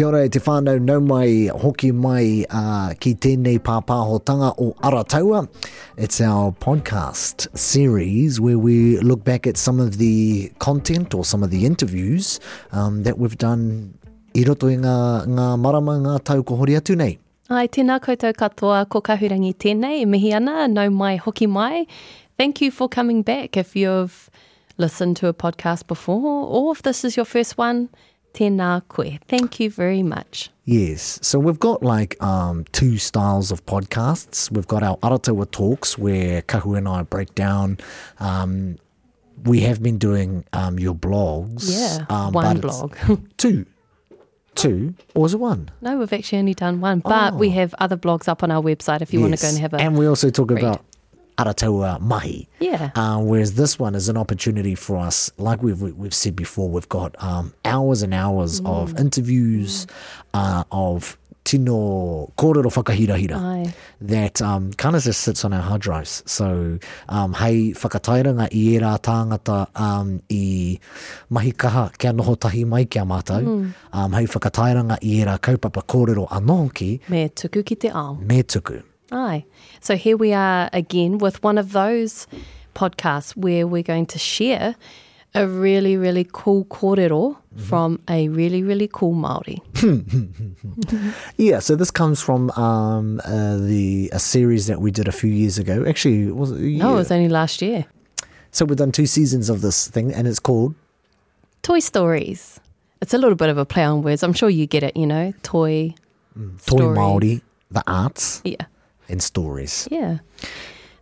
Kia 0.00 0.06
ora 0.08 0.24
e 0.24 0.30
te 0.32 0.40
whānau 0.40 0.78
nau 0.80 0.94
mai 1.06 1.48
hoki 1.62 1.90
mai 1.92 2.46
uh, 2.58 2.88
ki 3.04 3.10
tēnei 3.16 3.58
pāpāhotanga 3.60 4.54
o 4.56 4.68
Arataua. 4.82 5.42
It's 5.98 6.22
our 6.22 6.52
podcast 6.52 7.46
series 7.58 8.40
where 8.40 8.58
we 8.58 8.98
look 9.00 9.22
back 9.24 9.46
at 9.46 9.58
some 9.58 9.78
of 9.78 9.98
the 9.98 10.50
content 10.58 11.12
or 11.12 11.22
some 11.22 11.42
of 11.42 11.50
the 11.50 11.66
interviews 11.66 12.40
um, 12.72 13.02
that 13.02 13.18
we've 13.18 13.36
done 13.36 13.92
i 14.34 14.44
roto 14.48 14.70
i 14.72 14.76
ngā, 14.80 15.28
ngā 15.36 15.48
marama, 15.66 15.98
ngā 16.06 16.16
tau 16.24 16.40
kohori 16.52 16.78
atu 16.80 16.96
nei. 16.96 17.18
Ai, 17.50 17.66
tēnā 17.68 18.00
koutou 18.06 18.32
katoa 18.40 18.80
ko 18.88 19.02
kahurangi 19.02 19.52
tēnei, 19.66 20.06
mihi 20.06 20.32
ana, 20.32 20.62
nau 20.66 20.88
mai 20.88 21.16
hoki 21.18 21.46
mai. 21.46 21.84
Thank 22.38 22.62
you 22.62 22.70
for 22.70 22.88
coming 22.88 23.20
back 23.20 23.58
if 23.58 23.76
you've 23.76 24.30
listened 24.78 25.18
to 25.18 25.26
a 25.26 25.34
podcast 25.34 25.86
before 25.86 26.46
or 26.48 26.72
if 26.72 26.80
this 26.88 27.04
is 27.04 27.18
your 27.18 27.26
first 27.26 27.58
one. 27.58 27.90
Tēnā 28.34 28.82
koe. 28.88 29.18
Thank 29.28 29.60
you 29.60 29.70
very 29.70 30.02
much. 30.02 30.50
Yes. 30.64 31.18
So 31.22 31.38
we've 31.38 31.58
got 31.58 31.82
like 31.82 32.20
um, 32.22 32.64
two 32.72 32.98
styles 32.98 33.50
of 33.50 33.64
podcasts. 33.66 34.50
We've 34.50 34.68
got 34.68 34.82
our 34.82 34.96
Aratawa 34.98 35.50
Talks, 35.50 35.98
where 35.98 36.42
Kahu 36.42 36.76
and 36.78 36.88
I 36.88 37.02
break 37.02 37.34
down. 37.34 37.78
Um, 38.18 38.76
we 39.44 39.60
have 39.60 39.82
been 39.82 39.98
doing 39.98 40.44
um, 40.52 40.78
your 40.78 40.94
blogs. 40.94 41.70
Yeah, 41.70 42.04
um, 42.14 42.32
one 42.32 42.60
blog. 42.60 42.94
two. 43.36 43.66
Two 44.56 44.94
or 45.14 45.26
is 45.26 45.32
it 45.34 45.38
one? 45.38 45.70
No, 45.80 45.96
we've 45.98 46.12
actually 46.12 46.38
only 46.38 46.54
done 46.54 46.80
one, 46.80 46.98
but 46.98 47.34
oh. 47.34 47.36
we 47.36 47.50
have 47.50 47.72
other 47.78 47.96
blogs 47.96 48.26
up 48.26 48.42
on 48.42 48.50
our 48.50 48.60
website 48.60 49.00
if 49.00 49.12
you 49.14 49.20
yes. 49.20 49.24
want 49.28 49.38
to 49.38 49.42
go 49.42 49.48
and 49.50 49.58
have 49.58 49.72
a. 49.74 49.76
And 49.76 49.96
we 49.96 50.08
also 50.08 50.28
talk 50.28 50.50
read. 50.50 50.58
about 50.58 50.84
Arataua 51.40 51.98
Mahi. 52.00 52.48
Yeah. 52.60 52.90
Uh, 52.94 53.18
whereas 53.20 53.54
this 53.54 53.78
one 53.78 53.94
is 53.94 54.08
an 54.08 54.16
opportunity 54.16 54.74
for 54.74 54.98
us, 54.98 55.30
like 55.38 55.62
we've 55.62 55.80
we've 55.80 56.14
said 56.14 56.36
before, 56.36 56.68
we've 56.68 56.88
got 56.88 57.14
um, 57.22 57.54
hours 57.64 58.02
and 58.02 58.12
hours 58.12 58.60
mm. 58.60 58.68
of 58.68 58.98
interviews, 58.98 59.86
mm. 60.34 60.34
uh, 60.34 60.64
of 60.70 61.16
tino 61.44 62.30
kōrero 62.36 62.66
whakahirahira 62.70 63.36
Ai. 63.40 63.74
that 64.02 64.42
um, 64.42 64.74
kind 64.74 64.94
of 64.94 65.02
just 65.02 65.22
sits 65.22 65.42
on 65.42 65.54
our 65.54 65.62
hard 65.62 65.80
drives. 65.80 66.22
So 66.26 66.78
um, 67.08 67.32
hei 67.32 67.72
whakatairanga 67.82 68.42
i 68.44 68.48
e 68.52 68.78
rā 68.78 69.00
tāngata 69.00 69.68
um, 69.80 70.22
i 70.30 70.78
mahi 71.30 71.52
kaha 71.52 71.96
kia 71.96 72.12
noho 72.12 72.36
tahi 72.38 72.66
mai 72.66 72.84
kia 72.84 73.02
mātou. 73.04 73.40
Mm. 73.42 73.72
Um, 73.94 74.12
hei 74.12 74.24
whakatairanga 74.26 75.00
kaupapa 75.40 75.82
kōrero 75.86 76.28
anō 76.28 76.74
ki. 76.74 77.00
Me 77.08 77.28
tuku 77.30 77.64
ki 77.64 77.76
te 77.76 77.88
ao. 77.88 78.14
Me 78.20 78.42
tuku. 78.42 78.82
Aye. 79.12 79.44
So 79.80 79.96
here 79.96 80.16
we 80.16 80.32
are 80.32 80.70
again 80.72 81.18
with 81.18 81.42
one 81.42 81.58
of 81.58 81.72
those 81.72 82.26
podcasts 82.74 83.36
where 83.36 83.66
we're 83.66 83.82
going 83.82 84.06
to 84.06 84.18
share 84.18 84.76
a 85.34 85.46
really, 85.46 85.96
really 85.96 86.26
cool 86.32 86.64
korero 86.66 87.36
mm-hmm. 87.36 87.58
from 87.62 88.00
a 88.08 88.28
really, 88.28 88.62
really 88.62 88.88
cool 88.92 89.12
Maori. 89.12 89.58
yeah, 91.36 91.58
so 91.60 91.76
this 91.76 91.90
comes 91.90 92.20
from 92.20 92.50
um, 92.52 93.20
uh, 93.24 93.56
the 93.56 94.10
a 94.12 94.18
series 94.18 94.66
that 94.66 94.80
we 94.80 94.90
did 94.90 95.06
a 95.06 95.12
few 95.12 95.30
years 95.30 95.56
ago. 95.58 95.84
Actually, 95.86 96.30
was 96.32 96.50
it 96.52 96.60
no, 96.60 96.94
it 96.94 96.96
was 96.96 97.12
only 97.12 97.28
last 97.28 97.62
year. 97.62 97.84
So 98.52 98.64
we've 98.64 98.76
done 98.76 98.90
two 98.90 99.06
seasons 99.06 99.48
of 99.48 99.60
this 99.60 99.86
thing, 99.86 100.12
and 100.12 100.26
it's 100.26 100.40
called 100.40 100.74
Toy 101.62 101.78
Stories. 101.78 102.58
It's 103.00 103.14
a 103.14 103.18
little 103.18 103.36
bit 103.36 103.48
of 103.48 103.58
a 103.58 103.64
play 103.64 103.84
on 103.84 104.02
words. 104.02 104.24
I'm 104.24 104.32
sure 104.32 104.50
you 104.50 104.66
get 104.66 104.82
it. 104.82 104.96
You 104.96 105.06
know, 105.06 105.32
toy, 105.44 105.94
mm, 106.36 106.64
toy 106.66 106.92
Maori, 106.92 107.40
the 107.70 107.84
arts. 107.86 108.40
Yeah 108.44 108.64
and 109.10 109.22
stories. 109.22 109.86
Yeah. 109.90 110.18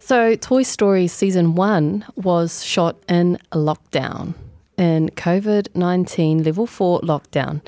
So, 0.01 0.35
Toy 0.37 0.63
Story 0.63 1.07
season 1.07 1.55
one 1.55 2.05
was 2.17 2.65
shot 2.65 2.97
in 3.09 3.39
lockdown, 3.53 4.35
in 4.79 5.11
COVID 5.11 5.69
19 5.77 6.43
level 6.43 6.67
four 6.67 7.01
lockdown. 7.03 7.61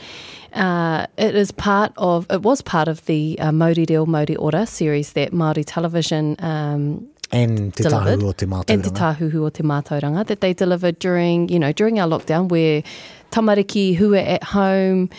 Uh, 0.55 1.07
it 1.19 1.37
is 1.37 1.53
part 1.53 1.93
of, 1.97 2.27
it 2.31 2.43
was 2.43 2.63
part 2.63 2.89
of 2.89 3.05
the 3.07 3.39
uh, 3.41 3.53
Modi 3.53 3.85
Deal, 3.87 4.07
Modi 4.07 4.37
Order 4.37 4.67
series 4.67 5.13
that 5.13 5.33
Māori 5.33 5.63
television 5.65 6.35
um, 6.41 7.07
and 7.33 7.73
Te 7.77 7.85
delivered, 7.85 8.19
Tahu 8.21 8.27
o 8.29 8.33
Te 8.33 8.47
Mātauranga. 8.47 8.71
And 8.71 8.83
Te 8.83 8.91
Tahu 8.91 10.21
o 10.21 10.25
that 10.25 10.41
they 10.41 10.53
delivered 10.53 10.99
during, 10.99 11.49
you 11.49 11.61
know, 11.61 11.73
during 11.73 12.01
our 12.01 12.09
lockdown 12.09 12.49
where 12.49 12.83
tamariki 13.31 13.95
who 13.95 14.09
were 14.11 14.17
at 14.17 14.43
home, 14.43 15.11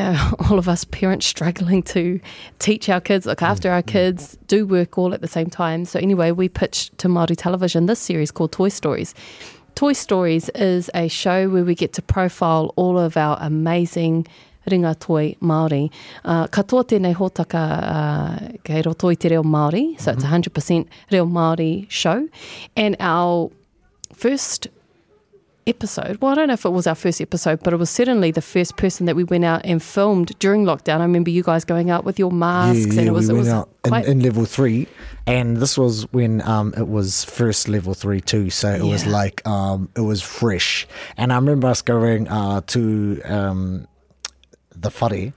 uh, 0.00 0.30
all 0.50 0.58
of 0.58 0.68
us 0.68 0.84
parents 0.84 1.26
struggling 1.26 1.82
to 1.82 2.20
teach 2.58 2.88
our 2.88 3.00
kids, 3.00 3.26
look 3.26 3.42
after 3.42 3.70
our 3.70 3.80
mm-hmm. 3.82 3.88
kids, 3.92 4.36
do 4.48 4.66
work 4.66 4.98
all 4.98 5.14
at 5.14 5.20
the 5.20 5.28
same 5.28 5.50
time. 5.50 5.84
So 5.84 5.98
anyway, 6.00 6.30
we 6.32 6.48
pitched 6.48 6.96
to 6.98 7.08
Māori 7.08 7.36
Television 7.36 7.86
this 7.86 8.00
series 8.00 8.30
called 8.30 8.52
Toy 8.52 8.68
Stories. 8.70 9.14
Toy 9.74 9.92
Stories 9.92 10.48
is 10.50 10.90
a 10.94 11.08
show 11.08 11.48
where 11.48 11.64
we 11.64 11.74
get 11.74 11.92
to 11.94 12.02
profile 12.02 12.72
all 12.76 12.98
of 12.98 13.16
our 13.16 13.36
amazing 13.40 14.26
ringa 14.68 14.96
toi 14.98 15.34
Māori. 15.40 15.90
Uh, 16.24 16.46
katoa 16.48 16.84
tēnei 16.84 17.14
hōtaka 17.14 17.56
uh, 17.56 18.56
kei 18.64 18.82
roto 18.84 19.08
i 19.08 19.14
te 19.16 19.28
reo 19.28 19.42
Māori, 19.42 19.98
so 20.00 20.12
mm-hmm. 20.12 20.34
it's 20.34 20.48
100% 20.48 20.86
reo 21.12 21.24
Māori 21.26 21.88
show. 21.90 22.28
And 22.76 22.94
our 23.00 23.50
first 24.12 24.68
episode. 25.66 26.18
Well, 26.20 26.32
I 26.32 26.34
don't 26.34 26.48
know 26.48 26.54
if 26.54 26.64
it 26.64 26.68
was 26.70 26.86
our 26.86 26.94
first 26.94 27.20
episode, 27.20 27.62
but 27.62 27.72
it 27.72 27.76
was 27.76 27.90
certainly 27.90 28.30
the 28.30 28.42
first 28.42 28.76
person 28.76 29.06
that 29.06 29.16
we 29.16 29.24
went 29.24 29.44
out 29.44 29.62
and 29.64 29.82
filmed 29.82 30.38
during 30.38 30.64
lockdown. 30.64 30.98
I 30.98 31.02
remember 31.04 31.30
you 31.30 31.42
guys 31.42 31.64
going 31.64 31.90
out 31.90 32.04
with 32.04 32.18
your 32.18 32.32
masks, 32.32 32.78
yeah, 32.86 32.92
yeah, 32.92 32.98
and 33.00 33.08
it 33.08 33.12
was 33.12 33.28
we 33.30 33.34
it 33.34 33.38
was 33.38 33.48
out 33.48 33.68
quite... 33.82 34.04
in, 34.06 34.12
in, 34.12 34.20
level 34.20 34.44
three, 34.44 34.86
and 35.26 35.56
this 35.56 35.76
was 35.76 36.04
when 36.12 36.40
um, 36.42 36.74
it 36.76 36.88
was 36.88 37.24
first 37.24 37.68
level 37.68 37.94
three 37.94 38.20
too. 38.20 38.50
So 38.50 38.70
it 38.70 38.82
yeah. 38.82 38.90
was 38.90 39.06
like 39.06 39.46
um, 39.46 39.88
it 39.96 40.00
was 40.02 40.22
fresh, 40.22 40.86
and 41.16 41.32
I 41.32 41.36
remember 41.36 41.68
us 41.68 41.82
going 41.82 42.28
uh, 42.28 42.60
to 42.68 43.22
um, 43.24 43.88
the 44.80 44.90
whare, 45.00 45.32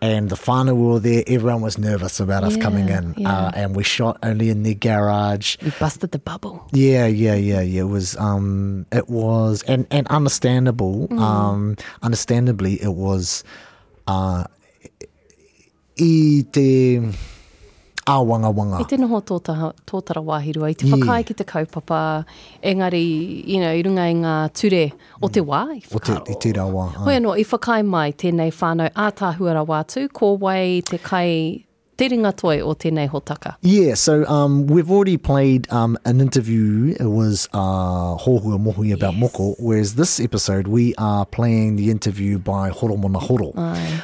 and 0.00 0.28
the 0.30 0.36
whānau 0.36 0.76
were 0.76 0.98
there. 0.98 1.22
Everyone 1.26 1.60
was 1.62 1.78
nervous 1.78 2.20
about 2.20 2.44
us 2.44 2.56
coming 2.56 2.88
in, 2.88 3.10
uh, 3.10 3.14
yeah. 3.16 3.38
uh, 3.46 3.50
and 3.54 3.76
we 3.76 3.82
shot 3.82 4.18
only 4.22 4.50
in 4.50 4.62
the 4.62 4.74
garage. 4.74 5.56
We 5.62 5.70
busted 5.78 6.10
the 6.10 6.18
bubble. 6.18 6.66
Yeah, 6.72 7.06
yeah, 7.06 7.34
yeah, 7.34 7.60
yeah. 7.60 7.82
It 7.82 7.84
was, 7.84 8.16
um, 8.16 8.86
it 8.92 9.08
was, 9.08 9.62
and 9.64 9.86
and 9.90 10.06
understandable, 10.08 11.08
mm. 11.08 11.18
um, 11.20 11.76
understandably, 12.02 12.80
it 12.82 12.94
was, 12.94 13.44
uh, 14.06 14.44
e 15.96 16.42
a 18.06 18.22
wanga 18.24 18.50
wanga. 18.54 18.78
I 18.78 18.84
tēnā 18.86 19.08
ho 19.10 19.18
tōtara 19.26 20.22
wāhirua, 20.26 20.70
i 20.70 20.76
te 20.78 20.86
whakai 20.90 21.24
ki 21.26 21.34
te 21.34 21.44
kaupapa, 21.44 22.00
engari, 22.62 23.04
you 23.46 23.58
know, 23.60 23.72
i 23.74 23.82
runga 23.82 24.06
i 24.06 24.14
ngā 24.20 24.36
ture 24.54 24.84
o 25.20 25.26
te 25.30 25.40
mm. 25.42 25.48
wā, 25.50 25.60
i 25.74 25.82
whakaro. 25.90 26.22
O 26.22 26.26
te, 26.28 26.36
i 26.36 26.40
te 26.46 26.54
rā 26.60 26.66
wā. 26.76 26.86
Hoi 27.08 27.18
anō, 27.18 27.34
i 27.42 27.46
whakai 27.50 27.80
mai 27.86 28.12
tēnei 28.14 28.52
whānau 28.60 28.94
ātāhuara 29.08 29.66
wātu, 29.72 30.06
kōwai 30.22 30.62
te 30.86 31.02
kai 31.02 31.65
Te 31.96 32.10
toi 32.10 32.60
o 32.60 32.74
tēnei 32.74 33.06
hotaka. 33.08 33.54
Yeah, 33.62 33.94
so 33.94 34.26
um, 34.26 34.66
we've 34.66 34.90
already 34.90 35.16
played 35.16 35.66
um, 35.72 35.96
an 36.04 36.20
interview. 36.20 36.94
It 37.00 37.06
was 37.06 37.48
uh, 37.54 38.18
Hohua 38.18 38.58
Mohui 38.60 38.92
about 38.92 39.14
yes. 39.14 39.22
moko, 39.32 39.54
whereas 39.58 39.94
this 39.94 40.20
episode 40.20 40.66
we 40.66 40.94
are 40.98 41.24
playing 41.24 41.76
the 41.76 41.90
interview 41.90 42.38
by 42.38 42.68
Horomona 42.68 43.18
Horo. 43.18 43.52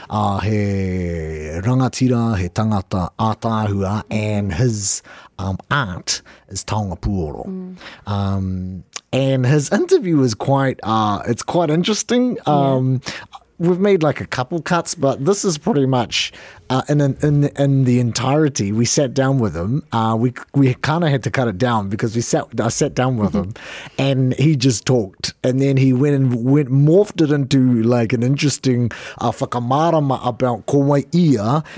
Uh, 0.08 0.41
he 0.41 1.58
rangatira, 1.60 2.38
he 2.38 2.48
tangata 2.48 3.10
ātāhua, 3.19 4.04
and 4.10 4.54
his 4.54 5.03
um, 5.38 5.59
aunt 5.70 6.22
is 6.48 6.64
Taonga 6.64 6.98
Puoro. 6.98 7.44
Mm. 7.44 7.76
Um, 8.10 8.84
and 9.12 9.44
his 9.44 9.70
interview 9.70 10.22
is 10.22 10.32
quite, 10.34 10.80
uh, 10.82 11.20
it's 11.28 11.42
quite 11.42 11.69
interesting. 11.69 12.38
Um, 12.47 13.03
yeah 13.04 13.10
we've 13.59 13.78
made 13.78 14.03
like 14.03 14.20
a 14.20 14.26
couple 14.26 14.60
cuts, 14.60 14.92
but 14.92 15.24
this 15.24 15.44
is 15.44 15.56
pretty 15.56 15.86
much 15.86 16.32
uh, 16.72 16.83
in, 16.88 17.00
in, 17.00 17.44
in 17.56 17.84
the 17.84 18.00
entirety. 18.00 18.72
We 18.72 18.87
sat 18.87 19.12
down 19.12 19.38
with 19.38 19.55
him. 19.55 19.83
Uh, 19.93 20.16
we 20.19 20.33
we 20.55 20.72
kind 20.75 21.05
of 21.05 21.10
had 21.10 21.22
to 21.25 21.31
cut 21.31 21.49
it 21.49 21.59
down 21.59 21.91
because 21.91 22.15
we 22.16 22.22
sat 22.22 22.44
I 22.59 22.69
sat 22.69 22.94
down 22.94 23.19
with 23.19 23.34
him, 23.34 23.53
and 23.99 24.33
he 24.38 24.56
just 24.56 24.87
talked, 24.87 25.34
and 25.44 25.60
then 25.60 25.77
he 25.77 25.93
went 25.93 26.16
and 26.16 26.44
went 26.44 26.71
morphed 26.71 27.21
it 27.22 27.31
into 27.31 27.83
like 27.83 28.15
an 28.15 28.22
interesting 28.22 28.91
uh, 29.19 29.33
whakamarama 29.33 30.27
about 30.27 30.66
Kauai, 30.66 31.03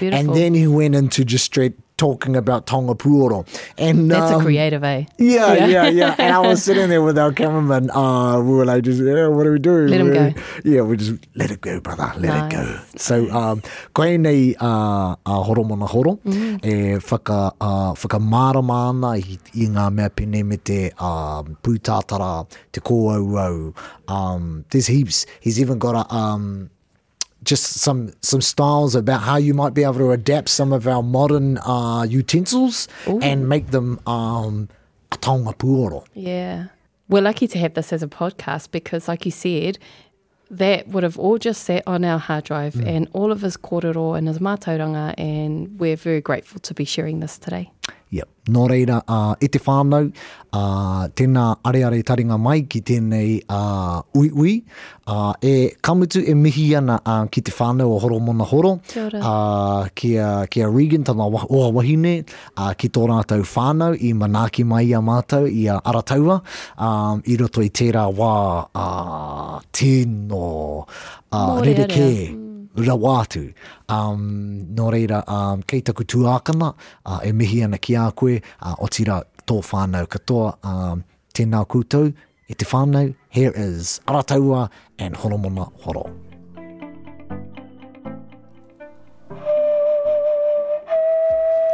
and 0.01 0.35
then 0.37 0.55
he 0.55 0.69
went 0.69 0.95
into 0.95 1.25
just 1.25 1.45
straight 1.47 1.75
talking 1.97 2.35
about 2.35 2.67
Tonga 2.67 2.93
Puoro. 2.95 3.47
And 3.79 4.11
that's 4.11 4.33
um, 4.33 4.41
a 4.41 4.45
creative, 4.45 4.83
eh? 4.83 5.05
Yeah, 5.17 5.53
yeah, 5.55 5.67
yeah, 5.67 5.89
yeah. 5.91 6.15
and 6.19 6.35
I 6.35 6.41
was 6.41 6.61
sitting 6.61 6.89
there 6.89 7.01
with 7.01 7.17
our 7.17 7.31
cameraman. 7.41 7.89
Uh, 7.95 8.41
we 8.41 8.51
were 8.51 8.65
like, 8.65 8.83
just, 8.83 9.01
yeah, 9.01 9.29
what 9.29 9.47
are 9.47 9.53
we 9.53 9.61
doing? 9.61 9.87
Let 9.87 10.01
him 10.01 10.13
go. 10.13 10.33
Yeah, 10.65 10.81
we 10.81 10.97
just 10.97 11.15
let 11.37 11.53
it 11.53 11.61
go, 11.61 11.79
brother. 11.81 12.13
Let 12.17 12.23
nice. 12.51 12.53
it 12.53 12.57
go. 12.57 12.81
So, 12.97 13.31
um, 13.31 13.63
koe 13.95 14.17
nei, 14.17 14.57
uh, 14.59 14.84
ngā 14.85 15.17
a 15.25 15.37
horomona 15.49 15.87
horo, 15.93 16.13
mm 16.25 16.33
-hmm. 16.33 16.59
e 16.63 16.99
whaka, 17.11 17.39
uh, 17.69 17.93
whakamārama 18.03 18.79
ana 18.91 19.15
i, 19.21 19.39
i 19.65 19.69
ngā 19.77 19.87
mea 19.97 20.09
pene 20.11 20.43
me 20.45 20.57
te 20.71 20.79
um, 21.11 21.55
pūtātara, 21.65 22.33
te 22.73 22.81
kōauau. 22.81 23.73
Um, 24.09 24.65
there's 24.71 24.87
heaps. 24.87 25.27
He's 25.41 25.61
even 25.61 25.79
got 25.79 25.97
a... 26.03 26.07
Um, 26.21 26.71
just 27.51 27.67
some 27.85 28.13
some 28.23 28.41
styles 28.43 28.95
about 28.97 29.21
how 29.25 29.37
you 29.37 29.53
might 29.55 29.75
be 29.75 29.83
able 29.85 29.99
to 30.01 30.11
adapt 30.13 30.49
some 30.49 30.73
of 30.77 30.87
our 30.87 31.03
modern 31.03 31.59
uh, 31.59 32.03
utensils 32.21 32.89
Ooh. 33.07 33.19
and 33.29 33.47
make 33.49 33.67
them 33.71 33.99
um, 34.07 34.69
a 35.13 35.17
taonga 35.19 35.53
puoro. 35.55 36.05
Yeah. 36.15 36.65
We're 37.11 37.21
lucky 37.25 37.47
to 37.49 37.59
have 37.59 37.75
this 37.75 37.93
as 37.93 38.03
a 38.03 38.07
podcast 38.09 38.71
because, 38.73 39.09
like 39.13 39.27
you 39.27 39.31
said, 39.33 39.77
that 40.59 40.87
would 40.89 41.03
have 41.03 41.19
all 41.19 41.37
just 41.39 41.65
sat 41.65 41.83
on 41.87 42.05
our 42.05 42.19
hard 42.19 42.45
drive 42.45 42.75
mm. 42.75 42.87
and 42.87 43.09
all 43.13 43.33
of 43.33 43.43
his 43.43 43.57
kōrero 43.57 44.17
and 44.17 44.29
his 44.29 44.39
mātauranga, 44.39 45.15
and 45.19 45.79
we're 45.81 45.97
very 45.97 46.21
grateful 46.21 46.61
to 46.61 46.75
be 46.75 46.85
sharing 46.85 47.21
this 47.21 47.39
today. 47.39 47.71
Yep. 48.15 48.29
Nō 48.55 48.63
reira, 48.71 49.01
uh, 49.09 49.35
e 49.41 49.49
te 49.51 49.59
whānau, 49.59 50.09
uh, 50.53 51.09
tēnā 51.19 51.45
areare 51.67 51.99
taringa 52.07 52.37
mai 52.39 52.61
ki 52.71 52.83
tēnei 52.87 53.31
uh, 53.51 54.03
ui 54.15 54.29
ui. 54.39 54.53
Uh, 55.09 55.33
e 55.43 55.73
kamutu 55.83 56.23
e 56.31 56.35
mihi 56.39 56.67
ana 56.79 57.01
uh, 57.03 57.25
ki 57.29 57.41
te 57.49 57.55
whānau 57.57 57.97
o 57.97 57.99
horo 58.05 58.21
mona 58.23 58.45
horo. 58.47 58.75
Kia 58.93 59.07
ora. 59.09 59.19
Uh, 59.33 59.89
kia, 59.97 60.29
kia 60.51 60.69
Regan, 60.71 61.03
tāna 61.09 61.27
oa 61.33 61.73
wahine, 61.75 62.23
uh, 62.57 62.71
ki 62.79 62.93
tō 62.95 63.09
rātou 63.11 63.41
whānau 63.49 63.99
i 63.99 64.13
manaaki 64.15 64.65
mai 64.69 64.85
a 64.95 65.03
mātou 65.03 65.51
i 65.51 65.67
a 65.67 65.81
arataua. 65.81 66.39
Um, 66.79 67.21
I 67.27 67.41
roto 67.41 67.67
i 67.67 67.73
tērā 67.73 68.07
wā 68.15 68.31
uh, 68.77 69.59
tēno 69.75 70.55
uh, 71.33 71.61
rerekē. 71.67 72.11
Mm 72.31 72.44
rawatu. 72.77 73.53
Um, 73.89 74.67
nō 74.75 74.91
reira, 74.93 75.23
um, 75.29 75.63
kei 75.67 75.81
taku 75.83 76.05
tuākana, 76.05 76.73
uh, 77.07 77.21
e 77.25 77.33
mihi 77.33 77.63
ana 77.65 77.79
ki 77.79 77.95
a 77.97 78.11
koe, 78.13 78.39
uh, 78.63 78.75
o 78.79 78.87
tira 78.89 79.23
tō 79.47 79.61
whānau 79.71 80.07
katoa, 80.11 80.55
um, 80.67 81.05
tēnā 81.37 81.65
kūtou, 81.71 82.13
e 82.49 82.55
te 82.55 82.67
whānau, 82.67 83.15
here 83.29 83.53
is 83.55 84.01
Arataua 84.07 84.71
and 84.99 85.15
Horomona 85.17 85.71
Horo. 85.85 86.07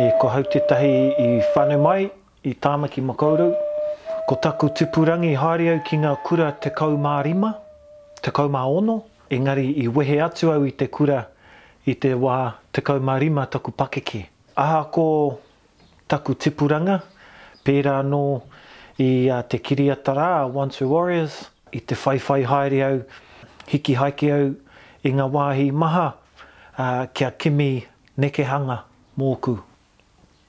E 0.00 0.11
ko 0.20 0.29
hau 0.29 0.43
te 0.43 0.61
tahi 0.69 0.94
i 1.25 1.29
whānau 1.55 1.81
mai, 1.82 2.11
i 2.44 2.55
Tāmaki 2.55 3.02
Makaurau. 3.05 3.55
Ko 4.29 4.37
taku 4.37 4.69
tupurangi 4.70 5.35
haere 5.37 5.82
ki 5.85 5.97
ngā 6.00 6.12
kura 6.25 6.52
te 6.61 6.70
kau 6.70 6.97
mā 6.97 7.19
rima, 7.25 7.52
te 8.25 8.31
kau 8.32 8.49
mā 8.49 8.62
ono, 8.64 9.02
engari 9.30 9.68
i 9.78 9.86
wehe 9.88 10.18
atu 10.24 10.50
au 10.52 10.66
i 10.66 10.72
te 10.80 10.86
kura 10.96 11.20
i 11.86 11.94
te 12.04 12.10
wā 12.22 12.38
tekau 12.74 13.00
marima 13.08 13.46
taku 13.50 13.70
pakeke. 13.70 14.24
Aha 14.56 14.82
ko 14.94 15.38
taku 16.10 16.34
tipuranga, 16.34 16.98
pērā 17.64 17.94
no 18.04 18.22
i 18.98 19.30
te 19.48 19.58
kiriatara, 19.62 20.26
tarā, 20.26 20.54
One 20.62 20.70
Two 20.74 20.88
Warriors, 20.90 21.36
i 21.72 21.80
te 21.80 21.94
whaiwhai 21.94 22.42
haere 22.50 22.82
au, 22.88 22.98
hiki 23.68 23.94
haike 24.00 24.32
au 24.34 24.50
i 25.10 25.14
ngā 25.16 25.26
wāhi 25.38 25.70
maha 25.72 26.06
uh, 26.10 27.06
kia 27.14 27.30
kimi 27.30 27.70
nekehanga 28.18 28.76
mōku. 29.16 29.56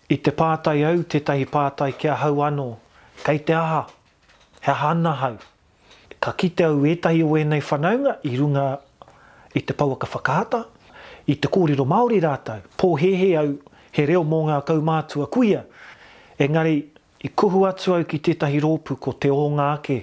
I 0.10 0.18
te 0.18 0.34
pātai 0.42 0.78
au, 0.90 1.06
tētahi 1.14 1.46
pātai 1.54 1.94
kia 2.02 2.18
hau 2.26 2.42
anō, 2.50 2.68
kei 3.24 3.40
te 3.46 3.54
aha, 3.56 3.86
hea 4.68 4.76
hana 4.84 5.16
hau 5.24 5.38
ka 6.22 6.32
kite 6.38 6.62
au 6.64 6.86
etahi 6.86 7.24
o 7.26 7.34
enei 7.38 7.64
whanaunga 7.66 8.14
i 8.30 8.36
runga 8.38 8.66
i 9.58 9.62
te 9.66 9.74
pauaka 9.74 10.06
whakaata, 10.06 10.60
i 11.26 11.34
te 11.42 11.50
kōrero 11.50 11.82
Māori 11.90 12.20
rātou, 12.22 12.62
pō 12.78 12.90
hehe 13.02 13.32
au 13.42 13.56
he 13.92 14.06
reo 14.08 14.22
mō 14.24 14.44
ngā 14.50 14.60
kaumātua 14.68 15.26
kuia. 15.34 15.64
Engari, 16.42 16.78
i 17.26 17.32
kuhu 17.38 17.66
atu 17.70 17.98
au 17.98 18.06
ki 18.10 18.22
tētahi 18.30 18.62
rōpū 18.64 19.00
ko 19.04 19.16
te 19.22 19.32
ōngā 19.34 19.66
ake, 19.80 19.98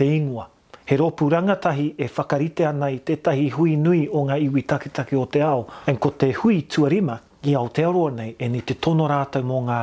te 0.00 0.08
ingoa. 0.16 0.48
He 0.88 0.96
rōpū 0.98 1.28
rangatahi 1.36 1.90
e 2.02 2.08
whakarite 2.10 2.64
ana 2.72 2.88
i 2.96 2.98
tētahi 3.04 3.50
hui 3.54 3.76
nui 3.78 4.06
o 4.10 4.24
ngā 4.32 4.40
iwi 4.48 4.64
taketake 4.68 5.14
o 5.20 5.28
te 5.30 5.44
ao. 5.46 5.68
En 5.88 6.00
ko 6.02 6.10
te 6.16 6.32
hui 6.40 6.64
tuarima 6.72 7.20
i 7.46 7.52
Aotearoa 7.56 8.10
nei, 8.16 8.32
en 8.42 8.56
i 8.58 8.64
te 8.66 8.74
tono 8.80 9.06
rātou 9.12 9.44
mō 9.46 9.60
ngā 9.68 9.80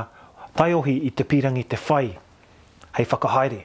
taiohi 0.57 0.97
i 1.07 1.13
te 1.13 1.23
pirangi 1.23 1.63
te 1.69 1.77
whai. 1.85 2.13
Hei 2.97 3.05
whakahaere 3.05 3.63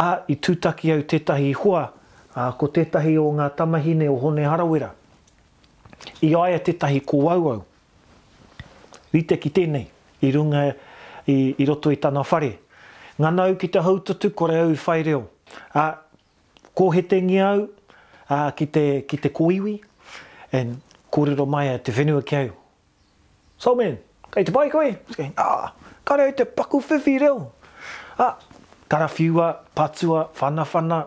a 0.00 0.12
i 0.32 0.36
tūtaki 0.36 0.92
au 0.94 1.02
tētahi 1.08 1.50
hua, 1.58 1.86
a 2.36 2.48
ko 2.58 2.68
tētahi 2.72 3.16
o 3.20 3.28
ngā 3.36 3.48
tamahine 3.58 4.08
o 4.10 4.16
hone 4.22 4.46
harawera. 4.48 4.92
I 6.24 6.32
aia 6.36 6.58
tētahi 6.64 7.02
ko 7.06 7.20
wauau. 7.26 7.64
Rite 9.12 9.36
ki 9.38 9.50
tēnei, 9.52 9.86
i 10.24 10.30
runga 10.32 10.64
i, 11.28 11.54
i 11.60 11.64
roto 11.68 11.92
i 11.92 11.98
tāna 12.00 12.22
whare. 12.24 12.54
Ngā 13.20 13.32
nau 13.36 13.58
ki 13.60 13.68
te 13.74 13.82
hautatu, 13.84 14.30
kore 14.34 14.56
au 14.64 14.72
i 14.72 14.78
whai 14.86 15.02
reo. 15.04 15.26
A, 15.76 15.90
ko 16.74 16.88
he 16.94 17.02
te 17.04 17.18
au, 17.44 17.66
a, 18.32 18.46
ki, 18.56 18.66
te, 18.72 18.86
ki 19.08 19.18
te 19.26 19.28
koiwi, 19.36 19.76
and 20.56 20.78
kōrero 21.12 21.44
mai 21.46 21.68
a 21.74 21.78
te 21.78 21.92
whenua 21.92 22.24
ki 22.24 22.36
au. 22.46 22.54
So 23.60 23.74
man, 23.78 23.98
kai 24.32 24.44
te 24.48 24.52
pai 24.56 24.70
koe? 24.72 24.94
Ah, 25.36 25.74
kare 26.08 26.24
au 26.26 26.32
te 26.34 26.44
paku 26.48 26.80
whiwhi 26.82 27.18
reo. 27.22 27.50
Ah, 28.18 28.34
karawhiua, 28.92 29.60
patua, 29.74 30.28
whanawhana. 30.40 31.06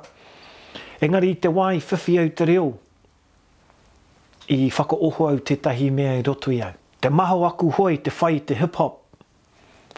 Engari 1.01 1.31
i 1.35 1.37
te 1.41 1.47
wai, 1.53 1.77
whiwhi 1.77 2.17
au 2.21 2.29
te 2.39 2.45
reo, 2.49 2.65
i 4.49 4.71
whaka 4.77 4.95
oho 5.09 5.27
au 5.29 5.39
te 5.49 5.55
tahi 5.67 5.91
mea 5.91 6.15
i 6.17 6.21
roto 6.25 6.51
i 6.55 6.61
au. 6.65 6.71
Te 7.01 7.09
maho 7.13 7.43
aku 7.45 7.69
hoi 7.77 7.97
te 8.01 8.09
whai 8.21 8.39
te 8.49 8.53
hip 8.57 8.75
hop, 8.81 8.97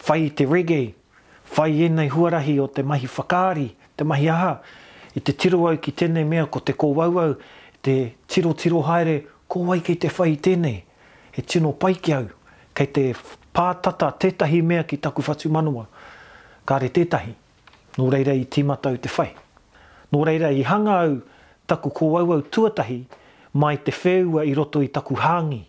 whai 0.08 0.28
te 0.36 0.44
reggae, 0.50 0.92
whai 1.54 1.80
enei 1.88 2.08
huarahi 2.12 2.58
o 2.60 2.66
te 2.66 2.82
mahi 2.84 3.08
whakāri, 3.16 3.70
te 3.96 4.04
mahi 4.04 4.28
aha, 4.34 4.52
i 5.16 5.22
te 5.24 5.32
tiro 5.32 5.62
au 5.70 5.80
ki 5.80 5.94
tēnei 6.02 6.26
mea 6.28 6.44
ko 6.52 6.60
te 6.60 6.76
kōwauau, 6.76 7.38
te 7.82 7.94
tiro 8.28 8.52
tiro 8.60 8.82
haere, 8.90 9.22
ko 9.48 9.64
wai 9.70 9.80
kei 9.80 9.96
te 9.96 10.12
whai 10.18 10.34
tēnei, 10.44 10.82
he 11.32 11.40
tino 11.48 11.72
paiki 11.72 12.12
au, 12.20 12.28
kei 12.76 12.90
te 12.92 13.06
pātata 13.56 14.12
tētahi 14.26 14.60
mea 14.62 14.84
ki 14.84 15.00
taku 15.06 15.24
whatu 15.24 15.48
manua, 15.54 15.88
kāre 16.68 16.92
tētahi. 16.92 17.32
Nō 17.98 18.06
reira 18.14 18.34
i 18.38 18.44
timata 18.46 18.92
te 19.02 19.10
whai. 19.10 19.32
Nō 20.14 20.20
reira 20.28 20.52
i 20.54 20.62
hanga 20.68 20.98
au 21.04 21.16
taku 21.68 21.90
kōauau 21.90 22.40
tuatahi 22.54 23.00
mai 23.58 23.80
te 23.82 23.90
whēua 23.98 24.44
i 24.46 24.52
roto 24.54 24.82
i 24.86 24.88
taku 24.98 25.16
hāngi. 25.22 25.64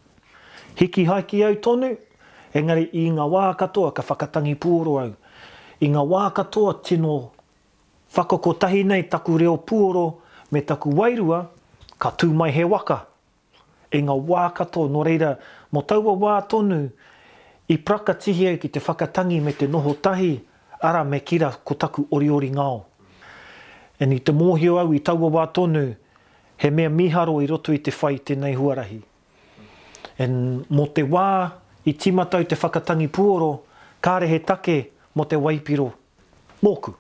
Hiki 0.80 1.08
haiki 1.10 1.42
au 1.48 1.56
tonu, 1.66 1.90
engari 2.56 2.86
i 3.02 3.08
ngā 3.16 3.26
wā 3.34 3.46
katoa 3.60 3.90
ka 3.98 4.06
whakatangi 4.12 4.54
pūoro 4.66 4.94
au. 5.02 5.14
I 5.82 5.90
ngā 5.90 6.04
wā 6.12 6.28
katoa 6.38 6.76
tino 6.90 7.16
whakakotahi 8.16 8.84
nei 8.88 9.08
taku 9.16 9.38
reo 9.42 9.56
pūoro 9.70 10.04
me 10.52 10.62
taku 10.70 10.94
wairua 11.00 11.42
ka 11.98 12.12
tū 12.22 12.30
mai 12.34 12.52
he 12.56 12.64
waka. 12.74 13.00
I 13.92 14.04
ngā 14.06 14.16
wā 14.32 14.46
katoa, 14.60 14.86
nō 14.94 15.02
reira, 15.08 15.34
mō 15.74 15.82
taua 15.92 16.14
wā 16.26 16.38
tonu, 16.52 16.82
i 17.74 17.78
prakatihi 17.90 18.46
au 18.54 18.62
ki 18.62 18.70
te 18.78 18.82
whakatangi 18.86 19.42
me 19.46 19.54
te 19.58 19.66
noho 19.70 19.96
tahi, 20.06 20.32
ara 20.82 21.04
me 21.04 21.20
kira 21.20 21.52
ko 21.64 21.74
taku 21.76 22.08
ori 22.12 22.50
ngāo. 22.52 22.84
E 24.00 24.06
ni 24.06 24.20
te 24.20 24.32
mōhio 24.32 24.78
au 24.80 24.94
i 24.96 25.00
taua 25.04 25.30
wā 25.30 25.46
tonu, 25.54 25.96
he 26.58 26.70
mea 26.72 26.90
miharo 26.90 27.40
i 27.44 27.48
roto 27.48 27.74
i 27.76 27.80
te 27.80 27.92
whai 27.92 28.18
tēnei 28.26 28.56
huarahi. 28.56 29.02
E 30.20 30.28
mō 30.28 30.86
te 30.96 31.04
wā, 31.04 31.28
i 31.86 31.94
timatau 31.94 32.44
te 32.44 32.56
whakatangi 32.56 33.08
puoro, 33.10 33.66
kāre 34.04 34.28
he 34.28 34.40
take 34.40 34.80
mō 35.16 35.26
te 35.28 35.36
waipiro, 35.36 35.90
mōku. 36.64 36.94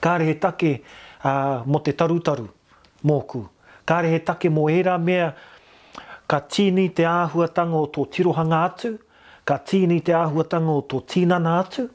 Kāre 0.00 0.28
he 0.28 0.34
take 0.38 0.76
uh, 1.24 1.66
mō 1.66 1.82
te 1.82 1.92
tarutaru, 1.98 2.46
mōku. 3.06 3.44
Kāre 3.88 4.12
he 4.14 4.20
take 4.22 4.50
mō 4.50 4.68
era 4.70 4.94
mea, 4.98 5.32
ka 6.28 6.38
tīni 6.46 6.86
te 6.94 7.06
āhuatanga 7.08 7.80
o 7.82 7.88
tō 7.90 8.06
tirohanga 8.14 8.62
atu, 8.68 8.94
ka 9.44 9.58
tīni 9.66 10.02
te 10.04 10.14
āhuatanga 10.14 10.70
o 10.78 10.84
tō 10.86 11.02
tīnana 11.10 11.58
atu, 11.64 11.88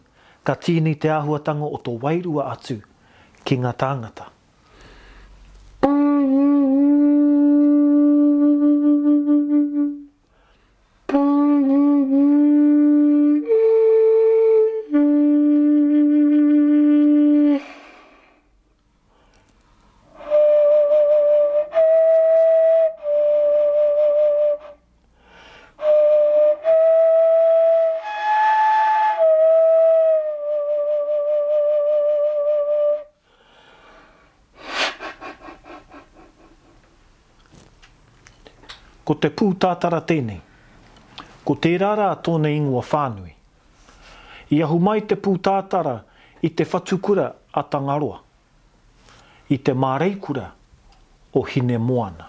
ka 0.44 0.54
tini 0.60 0.94
te 1.00 1.10
ahuatanga 1.20 1.66
o 1.76 1.78
tō 1.86 1.94
wairua 2.04 2.52
atu 2.54 2.78
ki 3.48 3.56
ngā 3.64 3.72
tāngata. 3.84 4.26
Mm 5.88 6.24
-hmm. 6.28 6.63
te 39.24 39.30
pūtātara 39.40 40.02
tēnei. 40.04 40.42
Ko 41.48 41.54
tērā 41.64 41.94
rā 41.96 42.10
tōne 42.28 42.50
ingoa 42.52 42.84
whānui. 42.84 43.32
I 44.52 44.58
ahu 44.66 44.80
mai 44.84 44.98
te 45.08 45.16
pūtātara 45.16 45.94
i 46.44 46.50
te 46.52 46.66
whatukura 46.68 47.30
a 47.56 47.64
tangaroa. 47.72 48.18
I 49.52 49.56
te 49.64 49.72
māreikura 49.76 50.50
o 51.36 51.44
hine 51.54 51.80
moana. 51.80 52.28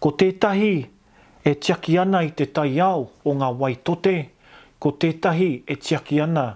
Ko 0.00 0.14
tētahi 0.16 0.70
e 1.48 1.52
tiaki 1.60 1.98
ana 2.00 2.24
i 2.24 2.32
te 2.38 2.48
tai 2.56 2.78
ao 2.84 3.04
o 3.28 3.36
ngā 3.40 3.50
waitote, 3.60 4.16
ko 4.80 4.94
tētahi 5.04 5.50
e 5.66 5.76
tiaki 5.76 6.22
ana 6.24 6.46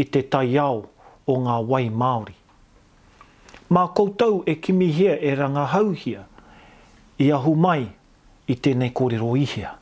i 0.00 0.08
te 0.14 0.22
tai 0.32 0.56
ao 0.60 0.80
o 1.28 1.36
ngā 1.44 1.58
wai 1.68 1.88
Māori. 1.90 2.36
Mā 3.74 3.84
koutou 3.98 4.40
e 4.48 4.54
kimi 4.64 4.88
hea 4.96 5.18
e 5.28 5.34
rangahauhia 5.40 6.22
i 7.24 7.32
ahu 7.34 7.56
mai 7.58 7.88
i 8.48 8.56
tēnei 8.64 8.92
kōrero 8.96 9.34
ihea. 9.38 9.72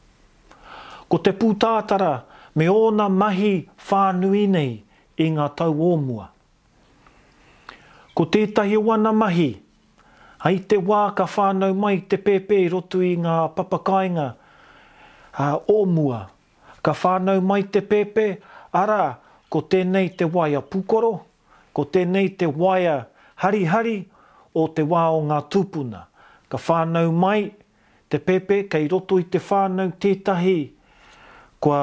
Ko 1.08 1.18
te 1.22 1.32
pūtātara 1.38 2.12
me 2.58 2.66
ōna 2.72 3.06
mahi 3.12 3.50
whānui 3.88 4.46
nei 4.50 4.72
i 5.22 5.28
ngā 5.34 5.46
tau 5.58 5.74
ōmua. 5.90 6.26
Ko 8.16 8.24
tētahi 8.32 8.78
wana 8.80 9.12
mahi, 9.12 9.50
hei 10.46 10.58
te 10.68 10.78
wā 10.88 11.04
ka 11.18 11.26
whānau 11.30 11.76
mai 11.76 11.98
te 12.08 12.18
pēpē 12.24 12.62
rotu 12.72 13.02
i 13.04 13.12
ngā 13.20 13.36
papakainga 13.56 14.26
a, 15.38 15.46
ōmua. 15.70 16.22
Ka 16.82 16.94
whānau 16.96 17.42
mai 17.44 17.62
te 17.70 17.82
pēpē, 17.84 18.26
ara, 18.78 19.18
ko 19.52 19.62
tēnei 19.72 20.10
te 20.16 20.24
waia 20.26 20.60
pūkoro, 20.64 21.10
ko 21.76 21.84
tēnei 21.92 22.28
te 22.38 22.46
waia 22.50 23.00
harihari 23.42 23.98
o 24.56 24.64
te 24.74 24.82
wā 24.86 25.06
o 25.12 25.20
ngā 25.28 25.40
tūpuna. 25.52 26.04
Ka 26.50 26.58
whānau 26.62 27.10
mai 27.12 27.50
te 28.08 28.18
pepe 28.18 28.62
kei 28.70 28.86
roto 28.88 29.18
i 29.18 29.24
te 29.30 29.40
whānau 29.42 29.90
tētahi 30.02 30.58
kua 31.64 31.80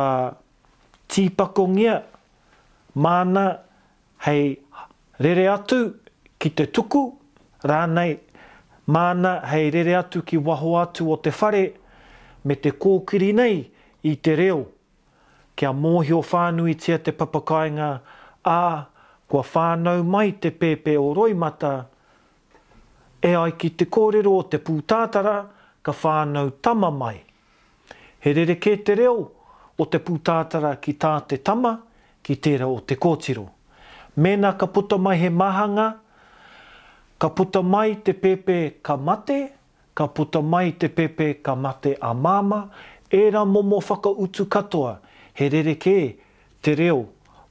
tīpakongia 1.11 1.95
mana 3.03 3.43
hei 4.27 4.53
rere 5.23 5.47
atu 5.55 5.79
ki 6.39 6.53
te 6.61 6.67
tuku 6.77 7.01
rānei 7.69 8.15
mana 8.87 9.33
hei 9.51 9.71
rere 9.75 9.97
atu 9.99 10.23
ki 10.27 10.39
waho 10.47 10.77
atu 10.79 11.09
o 11.15 11.19
te 11.27 11.33
whare 11.39 11.65
me 12.45 12.55
te 12.65 12.71
kōkiri 12.83 13.31
nei 13.35 13.59
i 14.11 14.15
te 14.27 14.33
reo. 14.35 14.61
Kia 15.55 15.69
mōhi 15.75 16.11
o 16.17 16.21
whānui 16.27 16.73
tia 16.79 16.97
te 16.99 17.11
papakainga 17.15 17.89
a 18.51 18.59
kua 19.31 19.43
whānau 19.53 20.03
mai 20.15 20.31
te 20.43 20.51
pepe 20.63 20.95
o 20.99 21.11
roimata 21.17 21.73
e 23.23 23.33
ai 23.39 23.51
ki 23.59 23.73
te 23.79 23.85
kōrero 23.87 24.31
o 24.39 24.41
te 24.53 24.59
pūtātara, 24.59 25.35
ka 25.83 25.91
whānau 25.91 26.51
tama 26.63 26.89
mai. 26.91 27.19
He 28.23 28.33
rere 28.33 28.55
kē 28.55 28.73
te 28.87 28.95
reo 28.95 29.15
o 29.77 29.85
te 29.85 29.99
pūtātara 29.99 30.75
ki 30.81 30.93
tā 31.03 31.11
te 31.27 31.37
tama, 31.37 31.73
ki 32.23 32.39
tērā 32.47 32.69
o 32.71 32.79
te 32.87 32.95
kōtiro. 32.95 33.43
Mēnā 34.17 34.53
ka 34.61 34.67
puta 34.71 34.97
mai 35.01 35.17
he 35.19 35.29
mahanga, 35.29 35.87
ka 37.19 37.29
puta 37.39 37.61
mai 37.63 37.95
te 38.07 38.13
pepe 38.13 38.57
ka 38.85 38.95
mate, 38.95 39.39
ka 39.97 40.07
puta 40.07 40.39
mai 40.41 40.71
te 40.79 40.87
pepe 40.87 41.33
ka 41.43 41.55
mate 41.55 41.97
a 41.99 42.13
māma, 42.13 42.61
era 43.11 43.43
momo 43.45 43.81
whaka 43.81 44.09
utu 44.23 44.45
katoa, 44.45 44.95
he 45.33 45.49
rere 45.49 45.75
kē 45.75 45.97
te 46.63 46.75
reo 46.79 47.01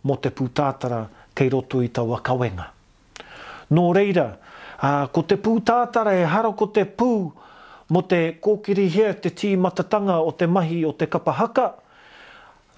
mo 0.09 0.17
te 0.17 0.31
pūtātara 0.35 1.03
kei 1.37 1.51
roto 1.53 1.83
i 1.85 1.91
tā 1.95 2.07
wakawenga. 2.09 2.71
Nō 3.73 3.85
reira, 3.97 4.29
a, 4.79 4.95
ko 5.13 5.23
te 5.29 5.37
pūtātara 5.37 6.15
e 6.15 6.25
haro 6.33 6.55
ko 6.63 6.69
te 6.77 6.87
pū, 6.87 7.11
mo 7.93 8.01
te 8.09 8.19
kōkiri 8.41 8.87
hea 8.89 9.11
te 9.21 9.29
tī 9.37 9.49
matatanga 9.61 10.15
o 10.25 10.31
te 10.33 10.47
mahi 10.49 10.79
o 10.89 10.93
te 10.97 11.09
kapahaka, 11.13 11.65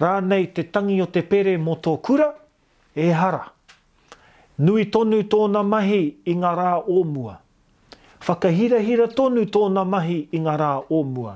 rānei 0.03 0.47
te 0.57 0.65
tangi 0.75 0.97
o 1.03 1.05
te 1.17 1.23
pere 1.31 1.53
mo 1.67 1.77
tō 1.79 1.93
kura, 2.03 2.33
e 2.95 3.05
hara. 3.15 3.45
Nui 4.65 4.87
tonu 4.91 5.21
tōna 5.31 5.61
mahi 5.67 6.01
i 6.31 6.35
ngā 6.39 6.51
rā 6.59 6.67
o 6.83 7.01
mua. 7.13 7.37
Whakahirahira 8.27 9.07
tonu 9.15 9.43
tōna 9.57 9.83
mahi 9.93 10.19
i 10.37 10.43
ngā 10.45 10.53
rā 10.61 10.73
o 10.95 11.01
mua. 11.03 11.33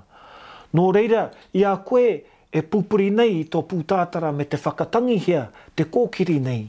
Nō 0.78 0.86
reira, 0.96 1.26
i 1.60 1.64
a 1.68 1.74
koe 1.84 2.06
e 2.52 2.62
pupuri 2.64 3.10
nei 3.16 3.40
i 3.42 3.48
tō 3.52 3.64
pūtātara 3.68 4.32
me 4.40 4.44
te 4.48 4.60
whakatangi 4.64 5.20
hea 5.28 5.48
te 5.76 5.88
kōkiri 5.92 6.40
nei. 6.46 6.62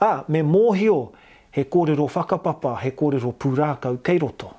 A, 0.00 0.24
me 0.32 0.40
mōhio, 0.44 0.96
he 1.56 1.64
kōrero 1.66 2.08
whakapapa, 2.16 2.76
he 2.84 2.92
kōrero 2.96 3.32
pūrākau 3.44 4.00
kei 4.04 4.20
roto. 4.24 4.54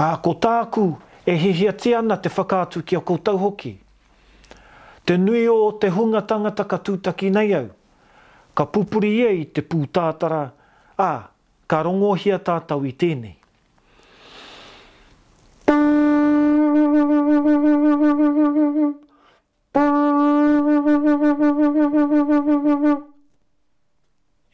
A 0.00 0.16
ko 0.24 0.32
tāku 0.40 0.96
e 1.28 1.34
hihiatia 1.36 1.98
ana 2.00 2.16
te 2.24 2.30
whakātu 2.32 2.80
ki 2.88 2.96
a 2.96 3.00
koutou 3.04 3.36
hoki. 3.40 3.74
Te 5.04 5.16
nui 5.20 5.42
o 5.52 5.56
te 5.82 5.90
hunga 5.92 6.22
tangata 6.30 6.64
ka 6.70 6.78
tūtaki 6.88 7.28
nei 7.34 7.52
au. 7.58 7.66
Ka 8.56 8.64
pupuri 8.64 9.10
e 9.26 9.34
i 9.42 9.44
te 9.44 9.60
pūtātara. 9.60 10.38
A, 11.00 11.10
ka 11.70 11.80
rongohia 11.86 12.38
tātau 12.48 12.86
i 12.88 12.94
tēnei. 13.02 13.34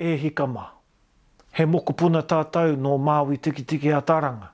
E 0.06 0.18
hikama, 0.26 0.66
he 1.56 1.64
mokopuna 1.70 2.20
tātau 2.26 2.74
no 2.76 2.98
Māui 2.98 3.38
tikitiki 3.38 3.94
a 3.94 4.02
Taranga 4.02 4.50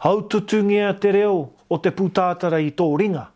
hau 0.00 0.22
tutungia 0.22 0.92
te 1.00 1.12
reo 1.12 1.34
o 1.68 1.78
te 1.78 1.90
pūtātara 1.92 2.60
i 2.64 2.72
tō 2.76 2.86
ringa. 3.00 3.26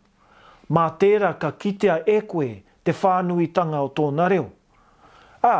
Mā 0.73 0.85
tērā 1.01 1.35
ka 1.39 1.51
kitea 1.61 1.99
e 2.09 2.19
koe 2.25 2.49
te 2.85 2.93
whānui 3.01 3.51
tanga 3.53 3.83
o 3.85 3.91
tōna 3.99 4.25
reo. 4.33 4.47
Ā, 5.45 5.57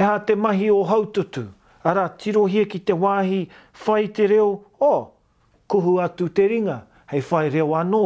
heha 0.00 0.16
te 0.24 0.34
mahi 0.44 0.70
o 0.72 0.78
haututu, 0.88 1.44
arā 1.84 2.06
tirohia 2.16 2.64
ki 2.64 2.80
te 2.88 2.96
wāhi 2.96 3.42
whai 3.84 4.06
te 4.08 4.26
reo, 4.32 4.48
o, 4.80 4.92
kuhu 5.68 5.98
atu 6.04 6.30
te 6.32 6.46
ringa, 6.48 6.78
hei 7.12 7.20
whai 7.28 7.50
reo 7.52 7.76
anō. 7.76 8.02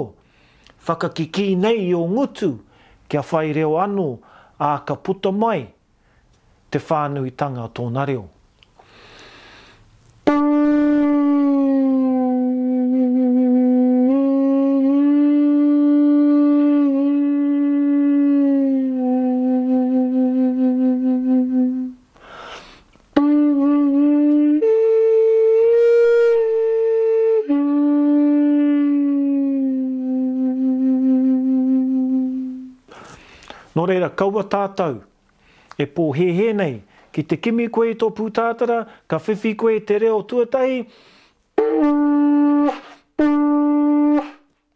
Whakakiki 0.86 1.52
nei 1.58 1.92
o 1.94 2.02
ngutu, 2.10 2.56
kia 3.10 3.22
whai 3.30 3.54
reo 3.54 3.76
anō, 3.82 4.08
ā 4.58 4.72
ka 4.86 4.96
puta 4.98 5.30
mai, 5.34 5.68
te 6.74 6.82
whānui 6.82 7.36
tanga 7.38 7.68
o 7.70 7.70
tōna 7.70 8.06
reo. 8.10 8.26
No 33.76 33.84
reira, 33.84 34.08
kaua 34.10 34.42
tātou. 34.48 35.02
E 35.76 35.84
pō 35.84 36.08
he 36.16 36.52
nei, 36.56 36.78
ki 37.12 37.22
te 37.28 37.36
kimi 37.44 37.66
koe 37.72 37.92
tō 38.00 38.08
pūtātara, 38.16 38.78
ka 39.08 39.18
whiwhi 39.20 39.52
koe 39.60 39.74
te 39.84 39.98
reo 40.00 40.22
tuatahi. 40.24 40.78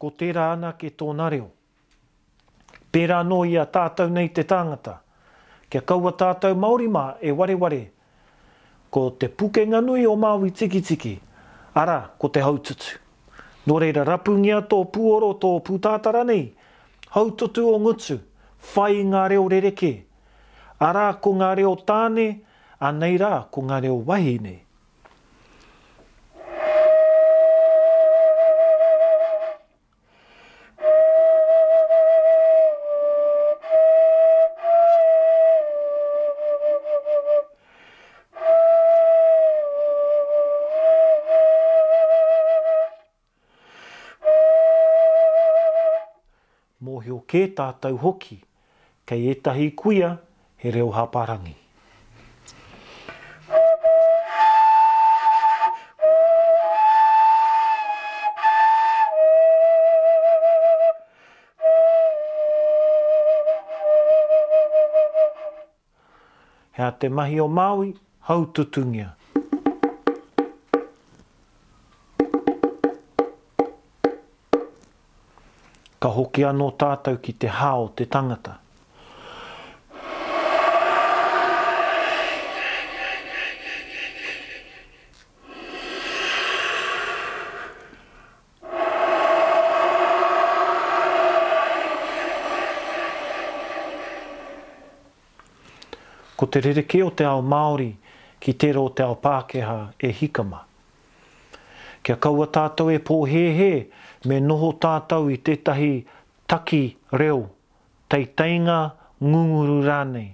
Ko 0.00 0.11
tērā 0.21 0.45
ana 0.57 0.75
ke 0.80 0.92
tōna 1.00 1.30
reo. 1.33 1.49
Pērā 2.92 3.23
no 3.25 3.40
ia 3.49 3.64
tātou 3.73 4.12
nei 4.12 4.28
te 4.35 4.45
tāngata. 4.50 4.99
Kia 5.71 5.80
kaua 5.87 6.12
tātou 6.19 6.57
Māori 6.59 6.88
mā 6.90 7.14
e 7.23 7.33
wareware. 7.37 7.85
Ko 8.92 9.04
te 9.23 9.28
puke 9.33 9.62
nganui 9.71 10.04
o 10.11 10.16
Māui 10.19 10.50
tiki 10.52 10.80
tiki. 10.88 11.12
Ara, 11.78 12.00
ko 12.21 12.28
te 12.35 12.42
haututu. 12.45 12.97
Nō 13.69 13.78
reira, 13.85 14.02
rapungia 14.09 14.59
tō 14.66 14.83
puoro 14.92 15.33
tō 15.40 15.54
pūtātara 15.69 16.25
nei. 16.28 16.49
Haututu 17.14 17.69
o 17.71 17.76
o 17.78 17.87
ngutu 17.87 18.19
whai 18.75 19.00
ngā 19.12 19.25
reo 19.33 19.47
rereke. 19.50 19.93
A 20.81 20.93
rā 20.97 21.07
ko 21.26 21.35
ngā 21.40 21.52
reo 21.61 21.75
tāne, 21.90 22.29
a 22.81 22.93
nei 22.97 23.17
rā 23.23 23.33
ko 23.52 23.64
ngā 23.71 23.83
reo 23.87 24.00
wahi 24.05 24.59
mōhio 46.87 47.17
kē 47.31 47.40
tātou 47.57 47.97
hoki 48.05 48.40
kei 49.11 49.31
etahi 49.31 49.71
kuia 49.71 50.17
he 50.64 50.71
reo 50.71 50.90
haparangi. 50.90 51.55
Hea 66.79 66.90
te 66.99 67.09
mahi 67.09 67.40
o 67.40 67.49
Maui, 67.59 67.90
hau 68.31 68.47
tutungia. 68.55 69.11
Ka 76.00 76.09
hoki 76.14 76.47
anō 76.52 76.71
tātou 76.85 77.19
ki 77.26 77.35
te 77.43 77.50
hao 77.61 77.88
te 77.97 78.07
tangata. 78.07 78.60
te 96.50 96.61
rereke 96.61 97.02
o 97.07 97.11
te 97.14 97.25
ao 97.26 97.40
Māori 97.42 97.92
ki 98.42 98.54
tero 98.59 98.85
o 98.88 98.92
te 98.95 99.04
ao 99.07 99.14
Pākehā 99.23 99.78
e 100.00 100.11
hikama. 100.21 100.64
Kia 102.02 102.16
kaua 102.16 102.47
tātou 102.50 102.90
e 102.92 102.99
pōhehe 103.04 103.71
me 104.28 104.38
noho 104.42 104.73
tātou 104.83 105.30
i 105.33 105.38
tahi 105.45 105.90
taki 106.50 106.83
reo, 107.12 107.45
tei 108.11 108.26
teinga 108.37 108.78
ngunguru 109.21 109.80
rānei. 109.87 110.30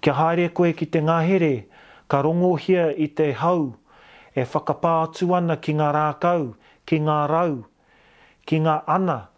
Kia 0.00 0.14
haere 0.18 0.50
koe 0.56 0.72
ki 0.76 0.86
te 0.94 1.02
ngāhere, 1.04 1.52
ka 2.10 2.22
hia 2.60 2.86
i 2.96 3.06
te 3.16 3.32
hau, 3.36 3.74
e 4.34 4.40
whakapā 4.44 4.92
atu 5.04 5.26
ki 5.64 5.72
ngā 5.80 5.88
rākau, 5.94 6.54
ki 6.86 6.98
ngā 7.00 7.26
rau, 7.28 7.64
ki 8.46 8.60
ngā 8.60 8.82
ana, 8.86 9.28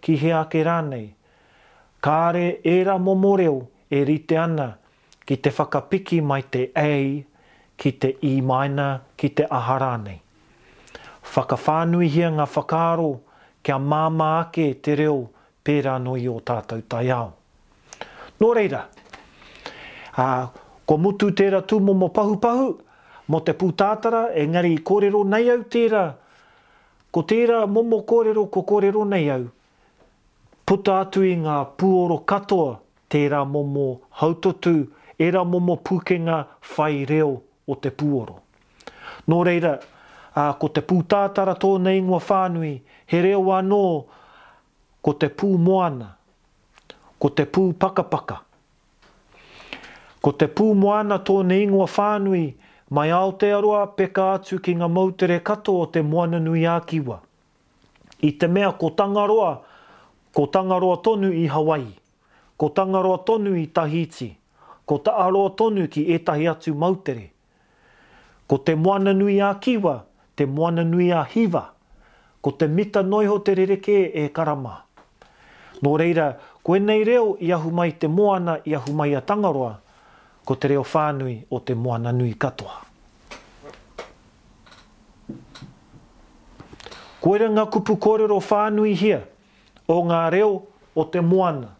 ki 0.00 0.16
he 0.16 0.32
ake 0.32 0.62
rānei. 0.64 1.14
Kāre 2.02 2.60
era 2.64 2.98
momoreo 2.98 3.68
e 3.90 4.04
rite 4.04 4.36
ana, 4.36 4.76
ki 5.30 5.36
te 5.38 5.50
whakapiki 5.54 6.16
mai 6.26 6.42
te 6.50 6.60
A, 6.80 6.90
ki 7.78 7.90
te 8.02 8.08
i 8.26 8.30
minor, 8.42 8.96
ki 9.14 9.28
te 9.38 9.44
aharane. 9.58 10.16
Whakawhānui 11.34 12.08
hia 12.10 12.32
ngā 12.34 12.46
whakaaro 12.50 13.04
kia 13.62 13.76
māma 13.78 14.26
ake 14.40 14.66
te 14.82 14.96
reo 14.98 15.14
pērā 15.62 15.94
nui 16.02 16.26
o 16.26 16.34
tātou 16.42 16.82
tai 16.90 17.04
ao. 17.14 17.28
Nō 18.42 18.50
reira, 18.58 18.80
a, 20.18 20.26
ko 20.82 20.98
mutu 21.06 21.30
tērā 21.38 21.62
tū 21.70 21.78
mō 21.78 21.94
mō 22.02 22.10
pahu 22.18 22.66
mō 23.30 23.42
te 23.46 23.54
pūtātara 23.54 24.32
e 24.34 24.48
ngari 24.50 24.76
kōrero 24.82 25.22
nei 25.30 25.50
au 25.54 25.62
tērā, 25.70 26.04
ko 27.14 27.20
tērā 27.22 27.66
mō 27.70 27.86
mō 27.92 28.02
kōrero 28.02 28.48
ko 28.50 28.66
kōrero 28.72 29.06
nei 29.14 29.30
au, 29.36 29.46
puta 30.66 30.98
atu 31.06 31.22
i 31.30 31.36
ngā 31.46 31.62
puoro 31.78 32.18
katoa 32.24 32.80
tērā 33.10 33.44
mō 33.46 33.68
mō 33.76 33.90
haututu, 34.24 34.78
era 35.20 35.44
momo 35.44 35.76
pukenga 35.76 36.46
whai 36.76 37.04
reo 37.04 37.42
o 37.68 37.74
te 37.74 37.90
puoro. 37.90 38.38
Nō 39.28 39.42
reira, 39.44 39.74
a, 40.34 40.46
ko 40.56 40.68
te 40.72 40.80
pūtātara 40.80 41.52
tō 41.60 41.74
nei 41.82 42.00
ngua 42.02 42.22
whānui, 42.24 42.78
he 43.10 43.20
reo 43.22 43.42
anō, 43.52 43.80
ko 45.04 45.12
te 45.20 45.28
pū 45.28 45.50
moana, 45.60 46.08
ko 47.20 47.28
te 47.36 47.44
pū 47.44 47.66
pakapaka. 47.76 48.38
Ko 50.24 50.32
te 50.40 50.48
pū 50.52 50.70
moana 50.80 51.20
tō 51.24 51.42
nei 51.50 51.66
ngua 51.68 51.86
whānui, 51.98 52.46
mai 52.88 53.12
Aotearoa 53.16 53.84
peka 54.00 54.30
atu 54.38 54.58
ki 54.58 54.74
ngā 54.80 54.88
mautere 54.92 55.42
kato 55.50 55.76
o 55.84 55.86
te 55.92 56.00
moana 56.02 56.40
nui 56.46 56.64
ākiwa. 56.76 57.20
I 58.28 58.32
te 58.40 58.48
mea 58.48 58.72
ko 58.80 58.94
Tangaroa, 59.00 59.52
ko 60.36 60.48
Tangaroa 60.56 61.02
tonu 61.06 61.28
i 61.36 61.44
Hawaii, 61.52 61.92
ko 62.56 62.72
Tangaroa 62.80 63.20
tonu 63.28 63.54
i 63.62 63.66
Tahiti, 63.66 64.32
ko 64.90 64.98
ta 64.98 65.14
aroa 65.22 65.54
tonu 65.54 65.86
ki 65.86 66.02
etahi 66.14 66.48
atu 66.50 66.74
mautere. 66.74 67.30
Ko 68.50 68.58
te 68.58 68.74
moana 68.74 69.12
nui 69.14 69.38
a 69.40 69.52
kiwa, 69.54 70.00
te 70.34 70.46
moana 70.50 70.82
nui 70.82 71.12
a 71.14 71.22
hiva, 71.22 71.62
ko 72.42 72.50
te 72.58 72.66
mita 72.66 73.04
noiho 73.06 73.38
te 73.46 73.54
rereke 73.54 74.00
e 74.10 74.26
karama. 74.34 74.74
Nō 75.78 75.94
reira, 75.98 76.26
ko 76.66 76.74
enei 76.74 77.04
reo 77.06 77.36
i 77.38 77.52
ahu 77.54 77.70
mai 77.70 77.92
te 78.02 78.10
moana 78.10 78.58
i 78.66 78.74
ahu 78.74 78.90
mai 78.92 79.14
a 79.14 79.22
tangaroa, 79.22 79.76
ko 80.44 80.56
te 80.58 80.74
reo 80.74 80.82
whānui 80.82 81.36
o 81.50 81.60
te 81.62 81.74
moana 81.78 82.10
nui 82.12 82.34
katoa. 82.34 82.80
Koera 87.20 87.46
ngā 87.52 87.68
kupu 87.70 87.94
kōrero 88.00 88.40
whānui 88.42 88.96
hia 88.98 89.22
o 89.86 90.02
ngā 90.08 90.24
reo 90.34 90.52
o 90.98 91.06
te 91.14 91.20
moana. 91.22 91.76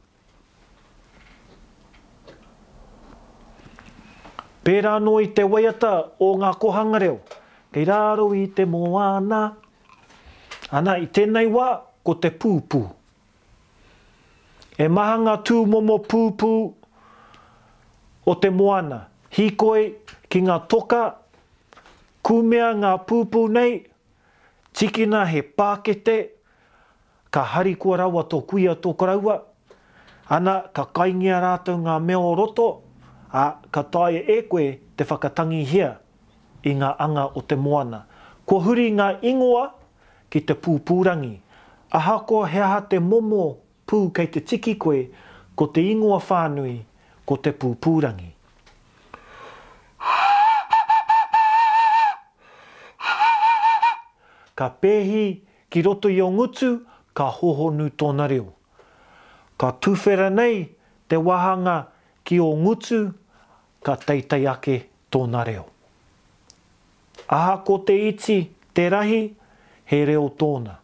Pērā 4.69 4.95
no 5.03 5.17
i 5.25 5.29
te 5.37 5.45
waiata 5.53 5.93
o 6.25 6.35
ngā 6.41 6.51
kohanga 6.63 6.99
reo. 7.05 7.17
Kei 7.73 7.87
rāro 7.89 8.27
i 8.41 8.47
te 8.59 8.67
moana. 8.73 9.39
Ana 10.81 10.97
i 11.01 11.07
tēnei 11.19 11.49
wā, 11.55 11.69
ko 12.05 12.15
te 12.25 12.29
pūpū. 12.43 12.81
E 14.81 14.89
mahanga 14.89 15.39
tū 15.49 15.57
momo 15.69 15.97
pūpū 16.11 16.51
o 18.27 18.35
te 18.45 18.51
moana. 18.61 19.01
Hīkoi 19.37 19.83
ki 20.31 20.43
ngā 20.47 20.59
toka, 20.73 21.01
kūmea 22.27 22.71
ngā 22.83 22.93
pūpū 23.11 23.43
nei, 23.57 23.75
tikina 24.79 25.23
he 25.29 25.41
pākete, 25.43 26.19
ka 27.33 27.43
hari 27.55 27.77
rawa 28.03 28.25
tō 28.33 28.41
kuia 28.47 28.75
tō 28.75 28.95
koraua, 28.97 29.37
ana 30.29 30.55
ka 30.73 30.85
kaingia 30.85 31.41
rātou 31.41 31.79
ngā 31.79 31.99
meo 32.03 32.35
roto, 32.35 32.69
a 33.33 33.53
ka 33.71 33.83
tāia 33.87 34.23
e 34.27 34.43
koe 34.43 34.65
te 34.97 35.05
whakatangi 35.07 35.63
hea 35.71 35.91
i 36.67 36.73
ngā 36.77 36.89
anga 37.01 37.29
o 37.37 37.43
te 37.43 37.57
moana. 37.57 38.05
Ko 38.45 38.59
huri 38.63 38.89
ngā 38.97 39.13
ingoa 39.23 39.69
ki 40.31 40.43
te 40.51 40.55
pūpūrangi. 40.59 41.37
Aha 41.95 42.17
ko 42.27 42.43
heaha 42.47 42.81
te 42.91 42.99
momo 43.03 43.45
pū 43.87 44.11
kei 44.15 44.27
te 44.31 44.41
tiki 44.41 44.75
koe 44.79 45.07
ko 45.57 45.67
te 45.67 45.83
ingoa 45.93 46.19
whānui 46.23 46.81
ko 47.27 47.37
te 47.39 47.53
pūpūrangi. 47.55 48.29
Ka 54.61 54.69
pehi 54.85 55.41
ki 55.73 55.83
roto 55.83 56.11
i 56.13 56.19
o 56.21 56.27
ngutu 56.31 56.83
ka 57.17 57.31
hohonu 57.33 57.87
tōna 57.91 58.27
reo. 58.29 58.51
Ka 59.57 59.71
tuwhera 59.81 60.29
nei 60.31 60.67
te 61.09 61.17
wahanga 61.17 61.87
ki 62.29 62.41
o 62.43 62.51
ngutu 62.59 63.05
ngutu 63.07 63.15
ka 63.85 63.97
teitei 63.97 64.47
ake 64.47 64.89
tōna 65.17 65.45
reo. 65.47 65.65
Aha 67.29 67.57
ko 67.65 67.79
te 67.79 67.95
iti, 68.09 68.51
te 68.75 68.89
rahi, 68.91 69.21
he 69.91 70.05
reo 70.05 70.29
tōna. 70.43 70.77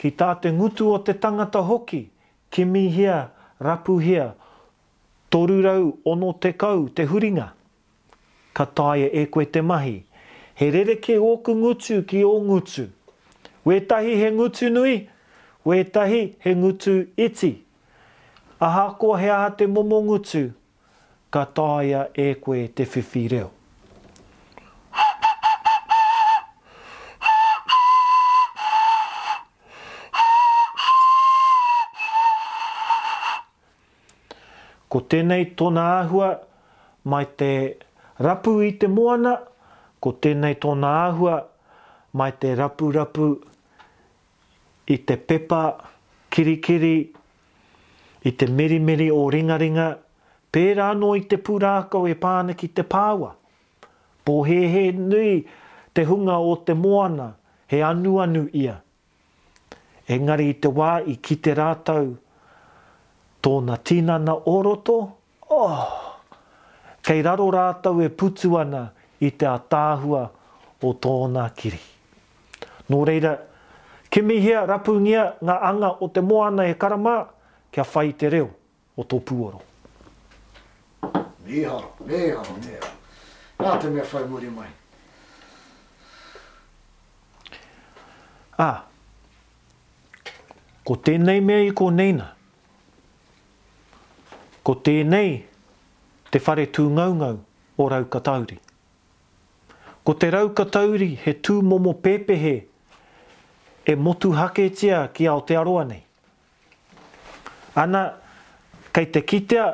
Ki 0.00 0.08
tā 0.16 0.32
te 0.40 0.48
ngutu 0.56 0.86
o 0.90 0.96
te 1.04 1.12
tangata 1.20 1.60
hoki, 1.68 1.98
ki 2.48 2.64
mihia, 2.64 3.16
rapuhia, 3.60 4.30
torurau 5.30 5.82
rau, 5.84 5.90
ono 6.08 6.32
te 6.40 6.54
kau, 6.56 6.86
te 6.88 7.04
huringa. 7.04 7.50
Ka 8.56 8.64
tāia 8.80 9.10
e 9.12 9.26
koe 9.28 9.44
te 9.44 9.60
mahi, 9.60 9.98
He 10.60 10.68
rere 10.70 10.94
ke 11.04 11.14
oku 11.16 11.54
ngutu 11.56 12.02
ki 12.10 12.18
o 12.24 12.32
ngutu. 12.46 12.82
Wetahi 13.64 14.16
he 14.22 14.26
ngutu 14.30 14.68
nui, 14.70 15.08
wetahi 15.64 16.18
he 16.44 16.50
ngutu 16.54 17.06
iti. 17.16 17.50
Aha 18.60 18.82
ko 19.00 19.14
he 19.16 19.30
aha 19.30 19.48
te 19.56 19.64
momo 19.66 20.02
ngutu, 20.02 20.52
ka 21.30 21.46
taia 21.58 22.02
e 22.12 22.26
koe 22.44 22.66
te 22.76 22.84
whiwhi 22.84 23.24
reo. 23.32 23.48
Ko 34.92 35.00
tēnei 35.08 35.44
tōna 35.56 35.86
āhua 36.02 36.30
mai 37.08 37.24
te 37.40 37.52
rapu 38.28 38.60
i 38.68 38.74
te 38.82 38.92
moana 38.98 39.38
ko 40.00 40.12
tēnei 40.24 40.56
tōna 40.64 40.90
āhua 41.06 41.36
mai 42.20 42.30
te 42.42 42.52
rapu 42.58 42.90
rapu 42.92 43.28
i 44.90 44.96
te 45.08 45.16
pepa 45.30 45.62
kirikiri 46.34 46.94
i 48.24 48.32
te 48.40 48.48
mirimiri 48.58 49.10
o 49.14 49.20
ringaringa 49.34 49.86
pērā 50.54 50.88
no 51.00 51.12
i 51.20 51.24
te 51.30 51.36
pūrāko 51.46 52.04
e 52.10 52.16
pāna 52.24 52.56
ki 52.62 52.70
te 52.78 52.82
pāua. 52.94 53.30
Pō 54.26 54.40
he 54.48 54.60
he 54.74 54.86
nui 54.96 55.34
te 55.96 56.04
hunga 56.08 56.38
o 56.50 56.54
te 56.68 56.74
moana, 56.74 57.30
he 57.70 57.80
anu 57.86 58.16
anu 58.24 58.42
ia. 58.52 58.74
Engari 60.10 60.48
i 60.50 60.56
te 60.64 60.68
wā 60.74 60.96
i 61.06 61.14
ki 61.22 61.36
te 61.46 61.54
rātau, 61.54 62.10
tōna 63.46 63.76
tīnana 63.88 64.34
oroto, 64.50 64.96
oh, 65.54 65.84
kei 67.06 67.22
raro 67.24 67.46
rātau 67.54 68.02
e 68.04 68.10
putu 68.10 68.50
i 69.20 69.30
te 69.36 69.46
atāhua 69.46 70.22
o 70.80 70.90
tōna 70.96 71.44
kiri. 71.56 71.78
Nō 72.90 73.00
reira, 73.06 73.34
ke 74.10 74.22
mihia 74.24 74.62
rapungia 74.66 75.24
ngā 75.44 75.56
anga 75.68 75.90
o 76.00 76.08
te 76.08 76.22
moana 76.30 76.64
e 76.66 76.74
karama, 76.74 77.18
kia 77.70 77.84
whai 77.92 78.14
te 78.18 78.30
reo 78.32 78.48
o 78.96 79.04
tō 79.04 79.20
puoro. 79.22 79.60
Nihara, 81.46 81.86
nihara, 82.08 82.56
nihara. 82.64 82.90
Nā 83.60 83.76
te 83.82 83.90
mea 83.92 84.06
whai 84.12 84.24
muri 84.30 84.50
mai. 84.54 84.70
Ā, 88.60 88.70
ko 90.84 90.96
tēnei 91.08 91.40
mea 91.44 91.60
i 91.68 91.76
ko 91.76 91.90
neina. 91.92 92.30
Ko 94.64 94.74
tēnei 94.88 95.38
te 96.32 96.38
whare 96.40 96.66
tūngaungau 96.76 97.38
o 97.80 97.86
rau 97.88 98.04
katauri. 98.12 98.58
Ā, 98.58 98.69
Ko 100.04 100.12
te 100.16 100.30
raukatauri 100.32 101.10
he 101.24 101.32
tū 101.46 101.58
momo 101.62 101.92
pēpehe 102.06 102.52
e 103.84 103.94
motu 103.96 104.30
hake 104.38 104.68
tia 104.80 105.00
ki 105.12 105.26
Aotearoa 105.28 105.82
nei. 105.90 106.00
Ana, 107.82 108.00
kei 108.96 109.10
te 109.12 109.20
kitea, 109.20 109.66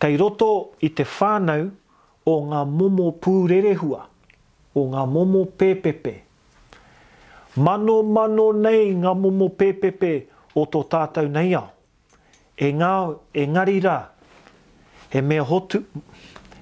kei 0.00 0.16
roto 0.20 0.50
i 0.86 0.88
te 0.90 1.06
whānau 1.16 1.66
o 2.32 2.36
ngā 2.52 2.60
momo 2.70 3.08
pūrerehua, 3.26 4.04
o 4.74 4.84
ngā 4.94 5.02
momo 5.14 5.42
pēpepe. 5.62 6.14
Mano 7.56 7.98
mano 8.04 8.50
nei 8.52 8.92
ngā 9.02 9.12
momo 9.18 9.48
pēpepe 9.60 10.10
o 10.54 10.62
tō 10.74 10.84
tātou 10.92 11.28
nei 11.38 11.54
ao. 11.58 11.72
E 12.56 12.70
ngā, 12.72 12.92
e 13.34 13.46
ngari 13.50 13.78
rā, 13.84 13.96
he 15.12 15.20
mea, 15.20 15.42
hotu, 15.44 15.82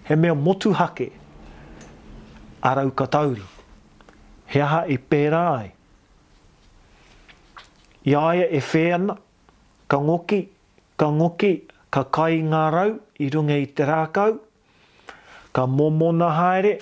he 0.09 0.17
mea 0.19 0.35
motu 0.35 0.73
hake, 0.79 1.11
arau 2.65 2.91
katauru. 2.97 3.45
He 4.53 4.61
aha 4.63 4.85
i 4.89 4.97
pērā 4.97 5.41
ai. 5.59 5.69
I 8.09 8.17
aia 8.21 8.47
e 8.57 8.61
whēana, 8.61 9.17
ka 9.89 9.99
ngoki, 10.01 10.41
ka 11.01 11.09
ngoki, 11.13 11.53
ka 11.93 12.03
kai 12.13 12.41
ngā 12.45 12.65
rau 12.73 12.97
i 13.25 13.29
runga 13.33 13.57
i 13.63 13.67
te 13.67 13.85
rākau, 13.89 14.35
ka 15.57 15.65
momona 15.69 16.29
haere, 16.39 16.75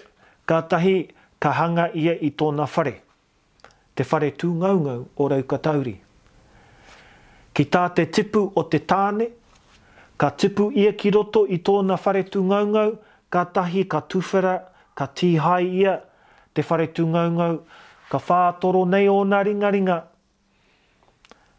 ka 0.46 0.60
tahi, 0.62 0.94
ka 1.42 1.50
hanga 1.58 1.90
ia 1.98 2.14
i 2.26 2.30
tōna 2.42 2.66
whare. 2.76 2.96
Te 3.94 4.06
whare 4.10 4.32
tū 4.38 4.52
ngaungau 4.54 5.04
o 5.20 5.28
rau 5.28 5.42
katauri. 5.54 5.96
Ki 7.52 7.64
tā 7.68 7.86
te 7.94 8.06
tipu 8.08 8.46
o 8.56 8.62
te 8.72 8.78
tāne, 8.88 9.30
ka 10.16 10.30
tipu 10.40 10.70
ia 10.72 10.92
ki 10.94 11.10
roto 11.10 11.46
i 11.46 11.58
tōna 11.60 11.98
whare 12.06 12.24
tū 12.32 12.42
ngaungau, 12.48 12.98
ka 13.30 13.44
tahi 13.56 13.84
ka 13.90 14.00
tuwhera 14.02 14.56
ka 14.94 15.06
tihai 15.06 15.64
ia, 15.80 16.00
te 16.54 16.62
whare 16.68 16.86
tungaungau, 16.92 17.60
ka 18.10 18.18
whātoro 18.18 18.84
nei 18.88 19.08
o 19.08 19.20
nga 19.24 19.42
ringa 19.46 19.70
ringa. 19.72 19.98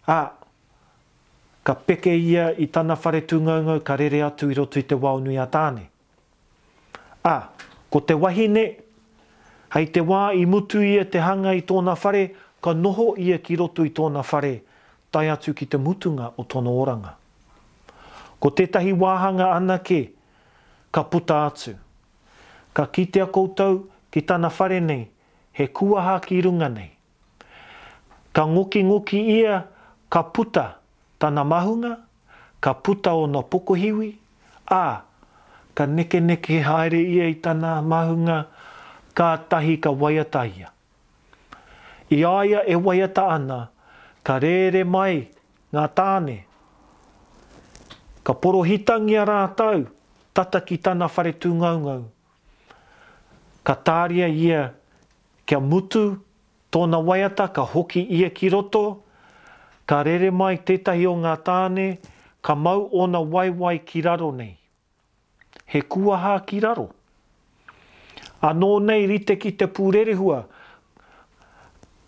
A, 0.07 0.19
ka 1.63 1.73
peke 1.73 2.13
ia 2.13 2.51
i 2.53 2.67
tana 2.69 2.95
whare 2.99 3.21
tungaungau, 3.29 3.81
ka 3.85 3.95
rere 3.99 4.21
atu 4.29 4.49
i 4.51 4.57
roto 4.57 4.79
i 4.79 4.85
te 4.85 4.95
waunui 4.95 5.37
a 5.41 5.45
tāne. 5.49 5.87
A, 7.25 7.37
ko 7.89 8.01
te 8.03 8.13
wahine, 8.19 8.65
hei 9.73 9.89
te 9.89 10.01
wā 10.05 10.29
i 10.37 10.45
mutu 10.49 10.83
ia 10.83 11.05
te 11.09 11.19
hanga 11.23 11.53
i 11.55 11.61
tōna 11.65 11.97
whare, 12.03 12.27
ka 12.63 12.71
noho 12.77 13.13
ia 13.19 13.39
ki 13.43 13.57
roto 13.59 13.83
i 13.87 13.91
tōna 13.95 14.21
whare, 14.27 14.55
tai 15.13 15.27
atu 15.29 15.53
ki 15.53 15.67
te 15.69 15.77
mutunga 15.77 16.33
o 16.37 16.45
tōna 16.45 16.71
oranga. 16.73 17.15
Ko 18.43 18.51
tētahi 18.51 18.91
wāhanga 18.99 19.53
anake, 19.55 20.11
ka 20.93 21.03
puta 21.07 21.45
atu 21.47 21.75
ka 22.73 22.89
kite 22.89 23.21
a 23.21 23.29
koutou 23.29 23.85
ki 24.11 24.21
tana 24.25 24.49
whare 24.49 24.79
nei, 24.81 25.05
he 25.53 25.67
kuaha 25.69 26.17
ki 26.25 26.41
runga 26.41 26.69
nei. 26.73 26.89
Ka 28.33 28.45
ngoki 28.49 28.81
ngoki 28.83 29.19
ia 29.39 29.69
ka 30.09 30.21
puta 30.25 30.81
tana 31.21 31.43
mahunga, 31.45 32.01
ka 32.61 32.73
puta 32.73 33.13
o 33.13 33.25
no 33.29 33.41
pokohiwi, 33.45 34.09
ā, 34.69 35.05
ka 35.77 35.85
neke 35.85 36.17
neke 36.19 36.59
haere 36.65 36.97
ia 36.99 37.29
i 37.29 37.35
tana 37.37 37.79
mahunga, 37.85 38.49
ka 39.13 39.37
tahi 39.49 39.77
ka 39.77 39.91
waiata 39.93 40.45
ia. 40.49 40.69
I 42.11 42.23
aia 42.25 42.65
e 42.65 42.75
waiata 42.77 43.27
ana, 43.37 43.69
ka 44.25 44.39
rere 44.41 44.81
mai 44.83 45.29
ngā 45.73 45.85
tāne, 45.97 46.39
ka 48.25 48.33
porohitangia 48.33 49.23
rātau, 49.25 49.85
tata 50.33 50.61
ki 50.61 50.77
tana 50.81 51.09
whare 51.09 51.33
tūngaungau, 51.37 52.03
ka 53.63 53.75
tāria 53.83 54.27
ia 54.27 54.73
kia 55.45 55.59
mutu, 55.59 56.19
tōna 56.73 56.99
waiata, 57.05 57.47
ka 57.53 57.61
hoki 57.63 58.01
ia 58.19 58.29
ki 58.29 58.49
roto, 58.49 59.03
ka 59.87 60.01
rere 60.07 60.31
mai 60.31 60.57
tētahi 60.65 61.07
o 61.09 61.15
ngā 61.19 61.35
tāne, 61.47 61.85
ka 62.43 62.55
mau 62.55 62.87
ona 63.05 63.19
waiwai 63.21 63.77
ki 63.85 64.01
raro 64.03 64.31
nei. 64.35 64.57
He 65.65 65.81
kuaha 65.81 66.33
ki 66.47 66.59
raro. 66.65 66.89
Anō 68.43 68.71
nei 68.83 69.05
rite 69.07 69.37
ki 69.39 69.51
te 69.61 69.67
pūrerehua, 69.77 70.41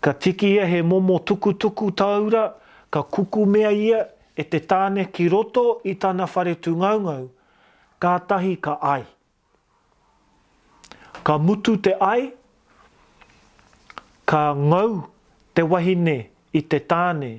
ka 0.04 0.12
tiki 0.12 0.50
ia 0.56 0.66
he 0.68 0.82
momo 0.84 1.18
tuku 1.28 1.54
tuku 1.64 1.90
taura, 1.96 2.44
ka 2.90 3.02
kuku 3.02 3.46
mea 3.48 3.70
ia 3.72 4.02
e 4.36 4.44
te 4.44 4.60
tāne 4.68 5.08
ki 5.12 5.28
roto 5.32 5.80
i 5.88 5.96
tāna 5.96 6.28
whare 6.34 6.56
tūngaungau, 6.66 7.28
ka 8.00 8.18
tahi 8.32 8.56
ka 8.60 8.78
ai 8.82 9.04
ka 11.26 11.38
mutu 11.42 11.74
te 11.82 11.90
ai, 12.06 12.30
ka 14.30 14.54
ngau 14.54 15.00
te 15.54 15.62
wahine 15.72 16.16
i 16.54 16.60
te 16.70 16.78
tāne 16.92 17.30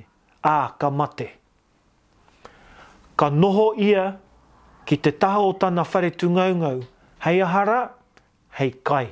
ā 0.44 0.56
ka 0.80 0.90
mate. 0.92 1.28
Ka 3.16 3.30
noho 3.32 3.72
ia 3.88 4.04
ki 4.84 4.96
te 5.04 5.10
taha 5.22 5.40
o 5.48 5.54
tāna 5.62 5.86
whare 5.92 6.10
tungaungau, 6.20 6.82
hei 7.24 7.40
ahara, 7.42 7.78
hei 8.60 8.70
kai. 8.90 9.06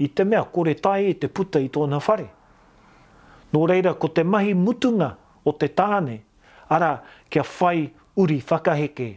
I 0.00 0.08
te 0.08 0.24
mea, 0.24 0.40
kore 0.48 0.74
tai 0.84 1.10
i 1.10 1.14
te 1.20 1.28
puta 1.28 1.60
i 1.60 1.68
tōna 1.72 2.00
whare. 2.06 2.30
Nō 3.52 3.60
reira, 3.68 3.92
ko 4.00 4.08
te 4.08 4.24
mahi 4.24 4.54
mutunga 4.56 5.12
o 5.48 5.52
te 5.60 5.68
tāne, 5.76 6.16
ara 6.72 6.94
kia 7.28 7.44
whai 7.60 7.84
uri 8.16 8.40
whakaheke, 8.40 9.10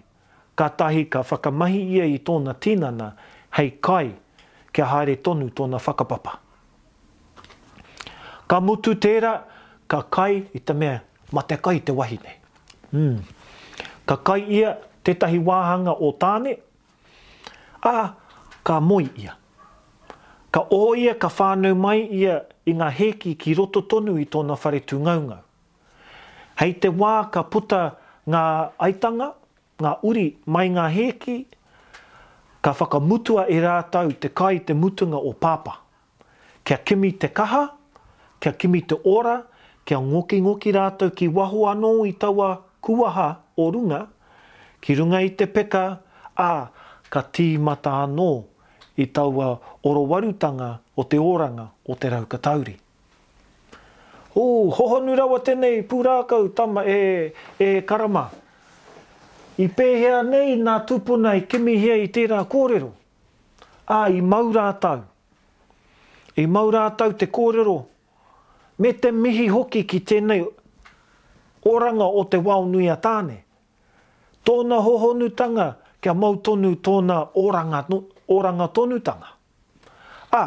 ka 0.60 0.68
tahi 0.70 1.08
ka 1.08 1.24
whakamahi 1.32 1.82
ia 2.00 2.08
i 2.12 2.20
tōna 2.28 2.54
tīnana, 2.60 3.14
hei 3.58 3.72
kai, 3.72 3.72
hei 3.72 3.76
kai 3.80 4.14
kia 4.76 4.86
haere 4.86 5.16
tonu 5.16 5.48
tōna 5.56 5.80
whakapapa. 5.80 6.34
Ka 8.52 8.60
mutu 8.62 8.94
tērā, 9.06 9.32
ka 9.88 10.02
kai 10.18 10.42
i 10.54 10.60
te 10.60 10.74
mea, 10.76 11.00
ma 11.34 11.42
te 11.48 11.56
kai 11.68 11.78
te 11.88 11.96
wahi 12.00 12.18
nei. 12.26 12.36
Mm. 12.92 13.16
Ka 14.08 14.18
kai 14.28 14.42
ia 14.60 14.76
tētahi 15.08 15.40
wāhanga 15.50 15.96
o 15.96 16.12
tāne, 16.24 16.58
a 17.88 17.96
ka 18.68 18.82
moi 18.84 19.08
ia. 19.24 19.38
Ka 20.56 20.66
o 20.72 20.82
ia, 20.96 21.16
ka 21.20 21.30
whānau 21.40 21.76
mai 21.76 21.98
ia 22.20 22.36
i 22.72 22.76
ngā 22.80 22.92
heki 23.00 23.34
ki 23.40 23.56
roto 23.60 23.82
tonu 23.92 24.18
i 24.22 24.28
tōna 24.36 24.56
whare 24.62 24.80
tū 24.92 25.00
ngaungau. 25.04 25.40
Hei 26.60 26.74
te 26.80 26.92
wā 27.04 27.16
ka 27.34 27.42
puta 27.52 27.82
ngā 28.32 28.44
aitanga, 28.88 29.32
ngā 29.84 29.96
uri 30.12 30.30
mai 30.56 30.68
ngā 30.78 30.86
heki, 30.96 31.40
ka 32.66 32.72
whakamutua 32.74 33.46
i 33.54 33.60
rātau 33.62 34.10
te 34.20 34.32
kai 34.34 34.58
te 34.66 34.74
mutunga 34.74 35.20
o 35.22 35.34
papa. 35.34 35.76
Kia 36.66 36.78
kimi 36.82 37.12
te 37.22 37.28
kaha, 37.30 37.62
kia 38.42 38.54
kimi 38.58 38.82
te 38.82 38.98
ora, 39.06 39.36
kia 39.86 40.00
ngoki 40.02 40.40
ngoki 40.42 40.72
rātau 40.74 41.14
ki 41.14 41.28
waho 41.38 41.68
anō 41.70 41.92
i 42.10 42.14
taua 42.18 42.48
kuaha 42.82 43.28
o 43.62 43.68
runga, 43.72 44.08
ki 44.82 44.96
runga 44.98 45.22
i 45.22 45.30
te 45.38 45.46
peka, 45.46 45.84
a 46.34 46.50
ka 47.14 47.22
tīmata 47.38 47.94
anō 48.08 48.30
i 48.98 49.06
taua 49.14 49.52
orowarutanga 49.86 50.72
o 50.98 51.06
te 51.12 51.20
oranga 51.22 51.68
o 51.86 52.00
te 52.02 52.10
raukatauri. 52.16 52.74
Ō, 54.36 54.42
oh, 54.42 54.74
hohonu 54.74 55.14
tēnei, 55.46 55.84
pūrākau, 55.88 56.50
tama, 56.58 56.82
e, 56.84 57.30
e 57.62 57.76
Karama. 57.86 58.26
I 59.58 59.70
pēhea 59.72 60.18
nei 60.28 60.58
nā 60.60 60.80
tūpuna 60.90 61.38
i 61.40 61.46
kimi 61.48 61.78
hea 61.80 61.96
i 62.04 62.08
tērā 62.12 62.42
kōrero. 62.52 62.90
Ā, 63.88 64.00
i 64.12 64.20
maurātau. 64.22 65.06
I 66.36 66.44
maurātau 66.52 67.14
te 67.16 67.30
kōrero. 67.32 67.76
Me 68.84 68.92
te 69.00 69.12
mihi 69.16 69.46
hoki 69.48 69.86
ki 69.88 70.02
tēnei 70.12 70.42
oranga 71.72 72.06
o 72.06 72.24
te 72.28 72.38
nui 72.44 72.90
a 72.92 72.98
tāne. 73.00 73.38
Tōna 74.46 74.82
hohonutanga 74.84 75.70
kia 76.02 76.14
mau 76.14 76.36
tonu 76.36 76.74
tōna 76.76 77.22
oranga, 77.40 77.86
oranga 78.28 78.68
tonutanga. 78.76 79.32
Ā, 80.36 80.44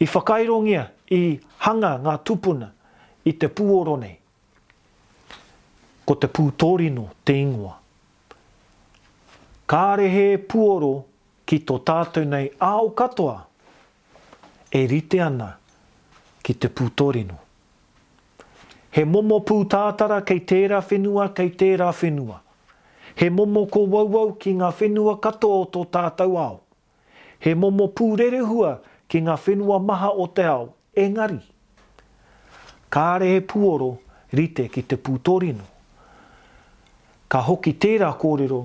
i 0.00 0.06
whakairongia 0.06 0.86
i 1.18 1.40
hanga 1.66 1.96
ngā 1.98 2.14
tūpuna 2.24 2.70
i 3.28 3.32
te 3.34 3.48
puoro 3.50 3.96
nei. 3.98 4.14
Ko 6.08 6.14
te 6.14 6.28
pūtorino 6.30 7.10
te 7.24 7.34
ingoa 7.42 7.77
kāre 9.68 10.08
he 10.08 10.26
puoro 10.38 10.90
ki 11.46 11.58
tō 11.68 11.76
tātou 11.84 12.24
nei 12.28 12.48
āo 12.64 12.88
katoa, 12.96 13.42
e 14.72 14.80
rite 14.90 15.20
ana 15.24 15.50
ki 16.44 16.54
te 16.60 16.70
pūtorino. 16.72 17.36
He 18.92 19.04
momo 19.04 19.40
pūtātara 19.44 20.22
kei 20.26 20.40
tērā 20.48 20.80
whenua, 20.90 21.28
kei 21.36 21.50
tērā 21.60 21.90
whenua. 22.00 22.40
He 23.20 23.28
momo 23.32 23.66
ko 23.72 23.82
wauwau 23.92 24.30
ki 24.40 24.54
ngā 24.60 24.72
whenua 24.80 25.18
katoa 25.22 25.60
o 25.60 25.68
tō 25.76 25.84
tātou 25.92 26.38
ao. 26.40 26.56
He 27.44 27.52
momo 27.54 27.90
pūrerehua 27.96 28.78
ki 29.10 29.20
ngā 29.26 29.36
whenua 29.44 29.78
maha 29.84 30.10
o 30.12 30.26
te 30.26 30.46
ao, 30.48 30.70
engari. 30.98 31.40
Kāre 32.92 33.28
he 33.34 33.40
puoro 33.44 33.92
rite 34.32 34.68
ki 34.72 34.86
te 34.88 34.96
pūtorino. 34.98 35.64
Ka 37.28 37.42
hoki 37.44 37.74
tērā 37.76 38.08
kōrero 38.20 38.62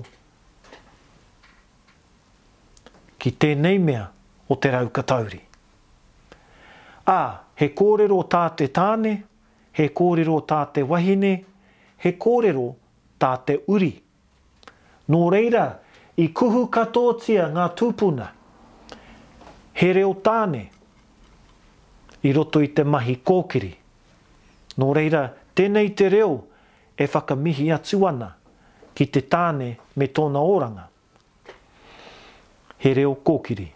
ki 3.24 3.30
tēnei 3.40 3.78
mea 3.80 4.04
o 4.52 4.56
te 4.60 4.68
rau 4.68 4.90
katauri. 4.92 5.38
Ā, 7.08 7.20
he 7.56 7.70
kōrero 7.72 8.18
tā 8.28 8.42
te 8.58 8.66
tāne, 8.76 9.12
he 9.78 9.86
kōrero 9.96 10.42
tā 10.44 10.58
te 10.76 10.82
wahine, 10.84 11.30
he 12.04 12.12
kōrero 12.20 12.66
tā 13.24 13.30
te 13.48 13.56
uri. 13.72 13.90
Nō 15.08 15.22
reira, 15.32 15.64
i 16.20 16.28
kuhu 16.36 16.66
katoatia 16.72 17.48
ngā 17.56 17.64
tūpuna, 17.80 18.28
he 19.80 19.92
reo 19.96 20.12
tāne, 20.20 20.64
i 22.20 22.30
roto 22.36 22.60
i 22.60 22.68
te 22.76 22.84
mahi 22.84 23.16
kōkiri. 23.24 23.72
Nō 24.76 24.92
reira, 25.00 25.24
tēnei 25.56 25.94
te 25.96 26.12
reo 26.12 26.42
e 26.94 27.08
whakamihi 27.08 27.72
atu 27.78 28.04
ana 28.12 28.34
ki 28.92 29.08
te 29.16 29.24
tāne 29.32 29.76
me 29.96 30.12
tōna 30.12 30.44
oranga 30.44 30.90
he 32.84 32.92
reo 32.94 33.14
kōkiri. 33.24 33.66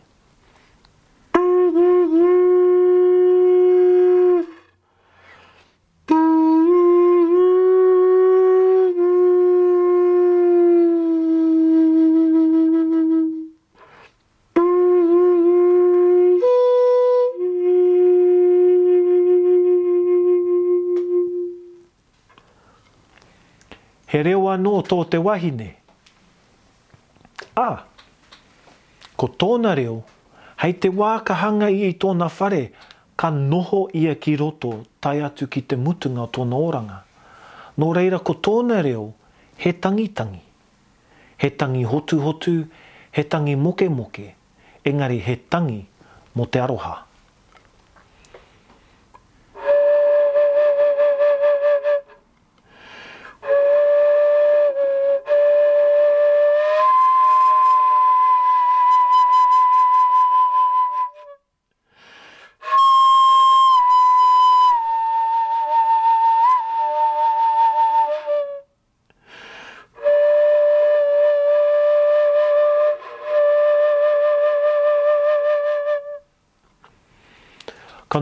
He 24.06 24.22
reo 24.22 24.44
anō 24.52 24.76
te 25.08 25.16
wahine. 25.28 25.70
Ah, 27.56 27.84
ko 29.18 29.26
tōna 29.34 29.74
reo, 29.74 30.04
hei 30.62 30.76
te 30.78 30.88
wā 30.94 31.16
ka 31.26 31.34
hanga 31.40 31.66
i 31.74 31.80
i 31.90 31.94
tōna 31.98 32.28
whare, 32.30 32.60
ka 33.18 33.32
noho 33.34 33.80
ia 33.98 34.14
ki 34.14 34.36
roto 34.38 34.70
tai 35.02 35.16
atu 35.26 35.48
ki 35.50 35.62
te 35.66 35.76
mutunga 35.86 36.28
o 36.28 36.30
tōna 36.38 36.60
oranga. 36.68 37.00
Nō 37.82 37.88
reira 37.98 38.20
ko 38.28 38.36
tōna 38.38 38.78
reo, 38.86 39.08
he 39.58 39.74
tangi 39.82 40.06
tangi. 40.20 40.38
He 41.42 41.50
tangi 41.58 41.82
hotu 41.90 42.20
hotu, 42.22 42.54
he 43.10 43.24
tangi 43.26 43.58
moke 43.64 43.88
moke, 43.98 44.28
engari 44.86 45.18
he 45.26 45.34
tangi 45.54 45.82
mo 46.38 46.46
te 46.46 46.62
aroha. 46.62 46.98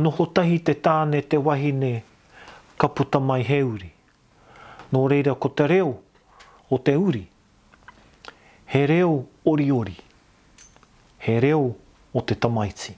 noho 0.06 0.26
tahi 0.34 0.58
te 0.62 0.74
tāne 0.86 1.18
te 1.34 1.38
wahine 1.48 1.88
ka 2.78 2.86
puta 2.88 3.18
mai 3.30 3.40
he 3.48 3.58
uri. 3.66 3.90
Nō 4.94 5.02
reira 5.10 5.34
ko 5.42 5.50
te 5.58 5.66
reo 5.72 5.90
o 6.70 6.78
te 6.88 6.94
uri. 7.08 7.24
He 8.74 8.84
reo 8.92 9.10
ori 9.52 9.68
ori. 9.80 9.98
He 11.26 11.38
reo 11.46 11.66
o 12.14 12.22
te 12.22 12.38
tamaiti. 12.46 12.94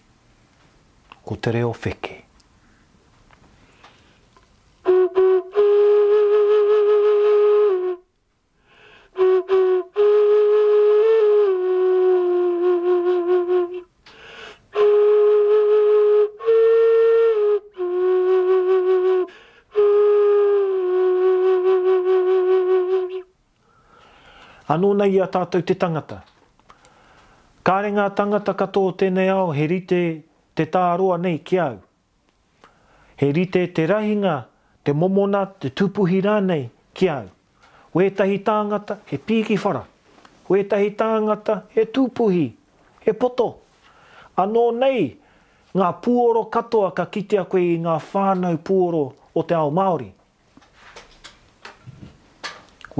Ko 1.24 1.36
te 1.36 1.56
reo 1.56 1.72
feke. 1.76 2.17
Ano 24.68 24.90
nei 24.92 25.16
a 25.16 25.24
tātou 25.32 25.64
te 25.64 25.72
tangata? 25.80 26.18
Kāre 27.64 27.88
ngā 27.96 28.04
tangata 28.12 28.52
katoa 28.52 28.92
tēnei 29.00 29.30
ao 29.32 29.46
he 29.56 29.64
rite 29.70 30.00
te 30.56 30.66
tāroa 30.74 31.16
nei 31.22 31.38
ki 31.40 31.56
au. 31.64 31.78
He 33.16 33.30
rite 33.32 33.62
te 33.78 33.86
rahinga, 33.88 34.34
te 34.84 34.92
momona, 34.92 35.46
te 35.48 35.70
tupuhi 35.72 36.18
rā 36.26 36.34
nei 36.44 36.66
ki 36.92 37.08
au. 37.14 37.30
Wētahi 37.96 38.42
tāngata 38.44 38.98
he 39.08 39.16
pīki 39.24 39.56
whara. 39.64 39.86
Wētahi 40.52 40.92
tāngata 41.00 41.62
he 41.72 41.86
tupuhi, 41.96 42.44
he 43.06 43.14
poto. 43.16 43.48
Anō 44.36 44.66
nei 44.82 45.08
ngā 45.76 45.90
puoro 46.04 46.44
katoa 46.52 46.92
ka 46.96 47.08
kitea 47.08 47.46
koe 47.48 47.64
i 47.72 47.80
ngā 47.88 47.96
whānau 48.12 48.60
pūoro 48.68 49.00
o 49.32 49.44
te 49.48 49.56
ao 49.56 49.72
Māori. 49.80 50.12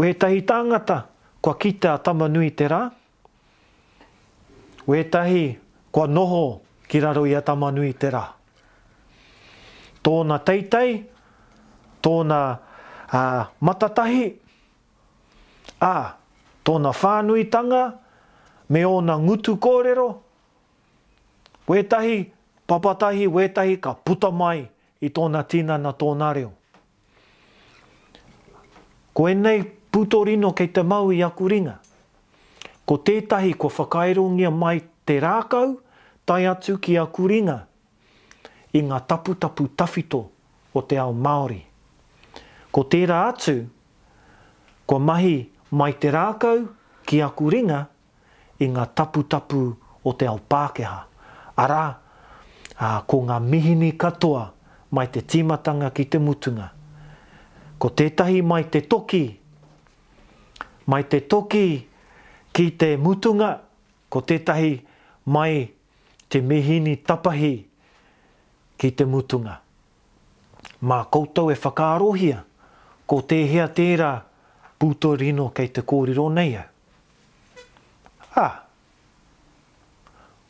Wētahi 0.00 0.42
tāngata 0.52 1.02
kua 1.42 1.54
kita 1.54 1.98
tama 2.02 2.28
nui 2.28 2.50
te 2.50 2.66
rā. 2.68 2.90
Wetahi, 4.88 5.56
kua 5.92 6.06
noho 6.10 6.60
ki 6.88 7.00
raro 7.04 7.26
i 7.28 7.34
a 7.36 7.40
tama 7.44 7.70
nui 7.74 7.92
te 7.92 8.10
rā. 8.12 8.24
Tōna 10.02 10.38
teitei, 10.44 11.02
tōna 12.02 12.38
a, 13.12 13.20
matatahi, 13.60 14.24
a 15.84 15.94
tōna 16.64 16.92
whānuitanga, 16.94 17.82
me 18.68 18.84
ona 18.86 19.18
ngutu 19.18 19.56
kōrero, 19.60 20.06
wetahi, 21.68 22.24
papatahi, 22.70 23.26
wetahi, 23.26 23.76
ka 23.80 23.94
puta 24.00 24.30
mai 24.30 24.68
i 25.04 25.10
tōna 25.12 25.42
tina 25.48 25.76
na 25.78 25.90
tōna 25.92 26.32
reo. 26.36 26.54
enei 29.28 29.77
putorino 29.92 30.52
kei 30.52 30.68
te 30.68 30.82
mau 30.82 31.10
i 31.12 31.22
akuringa. 31.24 31.78
Ko 32.88 32.96
tētahi 33.04 33.54
ko 33.60 33.68
whakaerongia 33.72 34.50
mai 34.52 34.80
te 35.06 35.18
rākau, 35.20 35.74
tai 36.28 36.44
atu 36.48 36.76
ki 36.84 36.96
akuringa, 37.00 37.58
i 38.76 38.82
ngā 38.84 38.98
taputapu 39.08 39.68
tawhito 39.80 40.22
o 40.76 40.80
te 40.88 40.98
ao 41.00 41.12
Māori. 41.16 41.60
Ko 42.72 42.82
tērā 42.92 43.20
atu, 43.32 43.58
ko 44.88 44.98
mahi 45.00 45.38
mai 45.72 45.92
te 46.00 46.12
rākau 46.14 46.66
ki 47.08 47.22
akuringa, 47.24 47.80
i 48.60 48.66
ngā 48.68 48.84
taputapu 48.98 49.60
o 50.08 50.12
te 50.18 50.28
ao 50.28 50.36
Pākeha. 50.50 50.98
Arā, 51.56 51.82
a, 52.78 52.88
ko 53.08 53.20
ngā 53.28 53.36
mihini 53.44 53.92
katoa 54.00 54.44
mai 54.94 55.06
te 55.12 55.20
tīmatanga 55.24 55.88
ki 55.94 56.08
te 56.12 56.18
mutunga. 56.20 56.68
Ko 57.80 57.88
tētahi 57.98 58.40
mai 58.44 58.64
te 58.74 58.80
toki 58.90 59.22
mai 60.88 61.04
te 61.08 61.20
toki 61.20 61.86
ki 62.56 62.64
te 62.80 62.88
mutunga 62.96 63.50
ko 64.08 64.20
tētahi 64.24 64.72
mai 65.34 65.60
te 66.32 66.40
mihini 66.40 66.96
tapahi 67.04 67.52
ki 68.80 68.90
te 68.96 69.04
mutunga. 69.04 69.58
Mā 70.88 70.98
koutou 71.12 71.50
e 71.52 71.56
whakaarohia 71.58 72.40
ko 73.10 73.20
te 73.30 73.42
hea 73.52 73.66
tērā 73.80 74.10
puto 74.78 75.12
rino 75.18 75.48
kei 75.56 75.68
te 75.74 75.82
kōrero 75.92 76.28
nei 76.32 76.56
au. 76.58 76.66
Ha! 78.36 78.46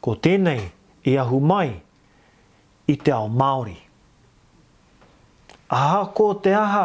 Ko 0.04 0.14
tēnei 0.22 0.66
e 1.08 1.16
ahu 1.22 1.38
mai 1.40 1.70
i 2.92 2.96
te 3.02 3.10
ao 3.12 3.26
Māori. 3.28 3.76
Aha 5.78 6.02
ko 6.16 6.30
te 6.44 6.52
aha 6.56 6.84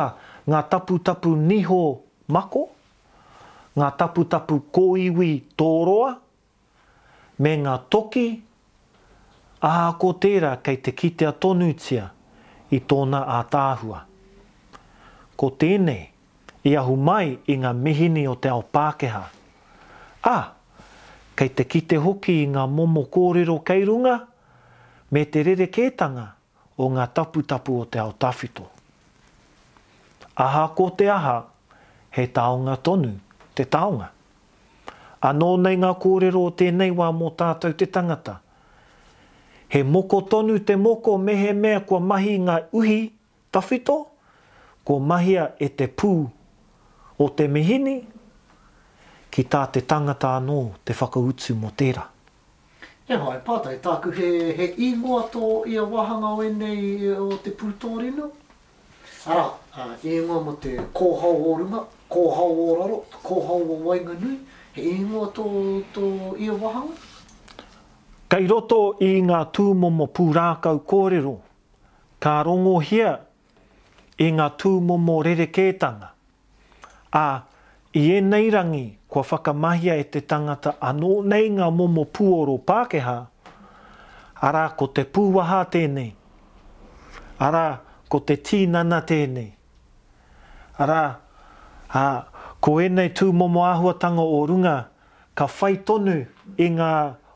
ngā 0.50 0.64
tapu 0.72 0.98
tapu 1.10 1.36
niho 1.40 1.80
Mako? 2.32 2.66
ngā 3.80 3.90
tapu 4.00 4.24
tapu 4.32 4.58
kōiwi 4.78 5.30
tōroa, 5.58 6.10
me 7.46 7.54
ngā 7.66 7.76
toki, 7.94 8.26
a 9.70 9.94
ko 10.02 10.12
tērā 10.24 10.52
kei 10.64 10.78
te 10.86 10.92
kitea 10.92 11.32
tonutia 11.42 12.10
i 12.74 12.80
tōna 12.92 13.22
ātāhua. 13.40 14.04
Ko 15.40 15.50
tēnei, 15.64 16.10
i 16.70 16.76
ahu 16.80 16.96
mai 17.00 17.32
i 17.54 17.58
ngā 17.64 17.72
mihini 17.76 18.28
o 18.30 18.36
te 18.44 18.52
ao 18.52 18.62
Pākeha. 18.76 19.24
A, 20.30 20.36
kei 21.36 21.50
te 21.50 21.66
kite 21.68 21.98
hoki 22.06 22.36
i 22.44 22.52
ngā 22.54 22.68
momo 22.72 23.08
kōrero 23.12 23.58
kei 23.68 23.82
runga, 23.90 24.20
me 25.14 25.26
te 25.26 25.42
rere 25.44 25.68
kētanga 25.70 26.28
o 26.82 26.88
ngā 26.94 27.10
tapu 27.18 27.42
tapu 27.50 27.80
o 27.82 27.88
te 27.94 28.00
ao 28.04 28.14
Tawhito. 28.16 28.70
Aha 30.46 30.64
ko 30.78 30.88
te 30.98 31.10
aha, 31.14 31.40
he 32.16 32.26
taonga 32.38 32.78
tonu 32.86 33.14
te 33.56 33.66
taonga. 33.70 34.08
Anō 35.24 35.52
nei 35.62 35.78
ngā 35.80 35.90
kōrero 36.04 36.42
o 36.50 36.54
tēnei 36.62 36.92
wā 36.98 37.08
mō 37.20 37.30
tātou 37.40 37.76
te 37.80 37.86
tangata. 37.96 38.38
He 39.74 39.82
moko 39.92 40.22
tonu 40.34 40.58
te 40.70 40.76
moko 40.82 41.18
mehe 41.18 41.54
mea 41.60 41.80
kua 41.90 42.00
mahi 42.00 42.34
ngā 42.48 42.58
uhi 42.80 42.98
tawhito, 43.52 43.96
kua 44.86 45.00
mahia 45.14 45.46
e 45.60 45.70
te 45.80 45.88
pū 45.88 46.12
o 47.24 47.28
te 47.40 47.48
mihini, 47.48 47.96
ki 49.34 49.46
tā 49.56 49.64
te 49.74 49.82
tangata 49.94 50.36
anō 50.42 50.60
te 50.86 50.94
whakautu 51.00 51.56
mō 51.64 51.72
tērā. 51.82 52.04
Ia 53.10 53.18
hoi, 53.20 53.40
pātai 53.44 53.78
tāku 53.84 54.12
he, 54.16 54.28
he 54.60 54.68
ingoa 54.92 55.24
tō 55.32 55.48
ia 55.72 55.84
wahanga 55.94 56.36
o 56.38 56.44
enei 56.46 57.12
o 57.18 57.32
te 57.44 57.52
pūtōrino? 57.60 58.30
Ara, 59.24 59.46
uh, 59.80 59.94
e 60.04 60.18
ngā 60.28 60.36
mo 60.44 60.52
te 60.60 60.74
kōhau 61.00 61.38
o 61.48 61.52
runga, 61.56 61.80
kōhau 62.12 62.58
o 62.64 62.74
raro, 62.80 62.96
kōhau 63.24 63.62
o 63.64 63.76
wainga 63.86 64.16
nui, 64.20 64.34
he 64.76 64.82
e 64.90 64.98
ngā 65.06 65.30
tō, 65.38 65.46
tō 65.96 66.10
ia 66.44 66.52
wahanga? 66.60 66.92
Kei 68.36 68.50
roto 68.52 68.80
i 69.06 69.12
ngā 69.24 69.40
tūmomo 69.56 70.10
pūrākau 70.18 70.82
kōrero, 70.92 71.38
ka 72.20 72.34
rongohia 72.50 73.14
i 74.20 74.28
ngā 74.36 74.50
tūmomo 74.60 75.16
rerekētanga. 75.30 76.12
A, 77.16 77.24
i 77.96 78.04
e 78.18 78.20
neirangi, 78.28 78.84
kua 79.08 79.24
whakamahia 79.24 79.96
e 80.04 80.04
te 80.18 80.26
tangata 80.28 80.76
anō 80.84 81.14
nei 81.32 81.48
ngā 81.62 81.72
momo 81.72 82.04
puoro 82.12 82.60
Pākehā, 82.60 83.16
arā 84.44 84.68
ko 84.76 84.92
te 85.00 85.06
pūwaha 85.08 85.64
tēnei. 85.72 86.12
Arā, 87.44 87.64
ko 88.14 88.22
te 88.22 88.36
tīnana 88.46 89.00
tēnei. 89.10 89.50
Arā, 90.82 91.02
a, 91.98 92.02
ko 92.62 92.76
enei 92.86 93.10
tū 93.18 93.32
momo 93.34 93.64
ahuatanga 93.66 94.22
o 94.22 94.44
runga, 94.50 94.76
ka 95.34 95.48
whai 95.50 95.72
tonu 95.88 96.14
i 96.62 96.68
ngā 96.76 96.90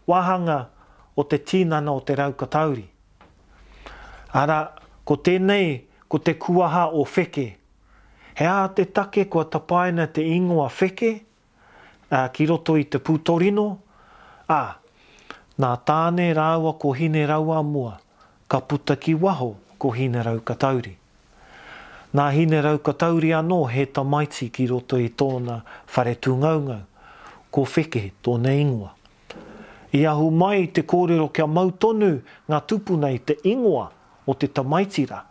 wahanga 0.10 0.60
o 1.18 1.26
te 1.26 1.40
tīnana 1.50 1.96
o 1.98 2.04
te 2.06 2.16
raukatauri. 2.22 2.86
Arā, 4.38 4.60
ko 5.04 5.18
tēnei, 5.26 5.72
ko 6.08 6.20
te 6.22 6.38
kuaha 6.38 6.86
o 6.94 7.06
feke. 7.10 7.48
He 8.38 8.46
a 8.46 8.60
te 8.70 8.86
take 8.86 9.26
kua 9.34 9.48
tapaina 9.50 10.06
te 10.14 10.22
ingoa 10.38 10.70
feke, 10.70 11.10
a, 12.14 12.28
ki 12.30 12.46
roto 12.54 12.78
i 12.78 12.86
te 12.86 13.02
pūtorino, 13.02 13.66
a, 14.54 14.62
nā 15.58 15.74
tāne 15.90 16.30
rāua 16.38 16.78
ko 16.78 16.94
hine 16.94 17.26
raua 17.34 17.64
mua, 17.66 17.98
ka 18.48 18.62
puta 18.62 18.94
ki 18.96 19.18
waho, 19.24 19.56
ko 19.78 19.94
hine 19.94 20.22
rau 20.26 20.42
tauri. 20.42 20.98
Nā 22.16 22.28
hine 22.34 22.62
rau 22.64 22.78
katauri 22.80 23.34
anō 23.38 23.62
he 23.70 23.86
ta 23.86 24.02
ki 24.56 24.68
roto 24.68 24.98
i 24.98 25.06
e 25.06 25.10
tōna 25.10 25.62
whare 25.96 26.16
tūngaungau, 26.20 26.82
ko 27.52 27.62
whike 27.66 28.12
tōna 28.24 28.54
ingoa. 28.58 28.94
I 29.94 30.06
ahu 30.06 30.32
mai 30.32 30.68
te 30.68 30.82
kōrero 30.82 31.32
kia 31.34 31.48
mautonu 31.48 32.22
ngā 32.50 32.60
tupu 32.68 32.98
nei 32.98 33.18
te 33.20 33.36
ingoa 33.44 33.92
o 34.28 34.34
te 34.34 34.48
tamaitira, 34.48 35.22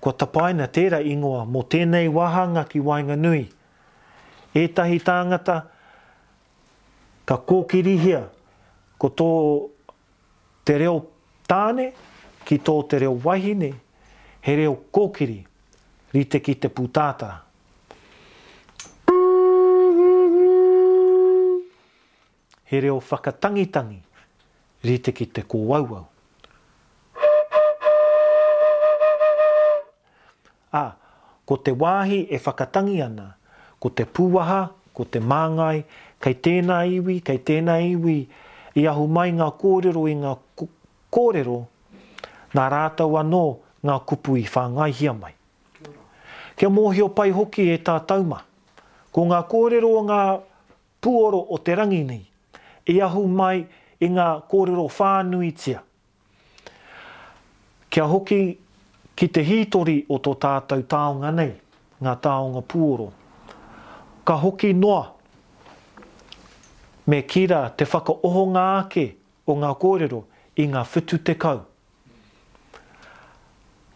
ko 0.00 0.12
tapaina 0.12 0.66
tēra 0.68 1.00
ingoa 1.00 1.44
mō 1.46 1.62
tēnei 1.72 2.08
wahanga 2.08 2.64
ki 2.68 2.80
wainga 2.80 3.16
nui. 3.16 3.46
Ētahi 4.54 5.00
tāngata, 5.02 5.64
ka 7.26 7.36
kōkirihia 7.36 8.26
ko 8.98 9.08
tō 9.08 9.30
te 10.64 10.78
reo 10.82 10.98
tāne 11.48 11.92
ki 12.44 12.60
tō 12.60 12.76
te 12.90 13.00
reo 13.04 13.16
wahine 13.24 13.72
he 14.44 14.56
reo 14.56 14.76
kōkiri 14.92 15.40
rite 16.12 16.40
ki 16.44 16.54
te 16.60 16.68
pūtātara. 16.68 17.38
He 22.68 22.80
reo 22.84 22.98
whakatangitangi 23.00 24.02
rite 24.88 25.14
ki 25.16 25.26
te 25.36 25.44
kōauau. 25.48 26.04
A, 30.74 30.82
ko 31.48 31.56
te 31.56 31.72
wāhi 31.80 32.22
e 32.34 32.40
whakatangi 32.44 33.00
ana, 33.06 33.28
ko 33.80 33.88
te 33.90 34.04
pūaha, 34.06 34.62
ko 34.94 35.04
te 35.08 35.20
māngai, 35.24 35.84
kei 36.22 36.36
tēnā 36.42 36.80
iwi, 36.98 37.20
kei 37.26 37.38
tēnā 37.46 37.78
iwi, 37.94 38.24
i 38.80 38.88
ahu 38.90 39.04
mai 39.08 39.30
ngā 39.38 39.48
kōrero 39.60 40.06
i 40.10 40.16
ngā 40.18 40.34
kōrero, 41.14 41.60
nā 42.58 42.64
rātau 42.74 43.14
anō, 43.20 43.38
no, 43.38 43.44
ngā 43.84 43.98
kupu 44.10 44.36
i 44.40 44.44
whāngai 44.48 44.90
hia 44.98 45.12
mai. 45.20 45.32
Kia 46.56 46.70
mōhi 46.74 47.02
o 47.04 47.08
pai 47.18 47.30
hoki 47.36 47.66
e 47.74 47.78
tā 47.86 47.96
tauma, 48.08 48.40
ko 49.12 49.24
ngā 49.30 49.40
kōrero 49.52 49.90
o 49.98 50.02
ngā 50.08 50.20
puoro 51.04 51.40
o 51.50 51.58
te 51.58 51.74
rangi 51.76 52.02
nei, 52.08 52.22
e 52.88 52.98
ahu 53.06 53.24
mai 53.40 53.58
i 53.64 54.06
e 54.06 54.10
ngā 54.14 54.28
kōrero 54.52 54.86
whānuitia. 54.98 55.80
Kia 57.90 58.06
hoki 58.10 58.40
ki 59.14 59.28
te 59.36 59.44
hītori 59.46 59.98
o 60.10 60.18
tō 60.18 60.32
tātou 60.44 60.86
tāonga 60.90 61.34
nei, 61.34 61.52
ngā 62.02 62.14
tāonga 62.24 62.64
puoro. 62.74 63.10
Ka 64.26 64.36
hoki 64.40 64.72
noa 64.74 65.02
me 67.12 67.20
kira 67.28 67.64
te 67.76 67.84
whakaohonga 67.84 68.64
ake 68.80 69.08
o 69.52 69.58
ngā 69.60 69.74
kōrero 69.84 70.24
i 70.64 70.70
ngā 70.72 70.84
whutu 70.94 71.20
te 71.28 71.34
kau 71.36 71.60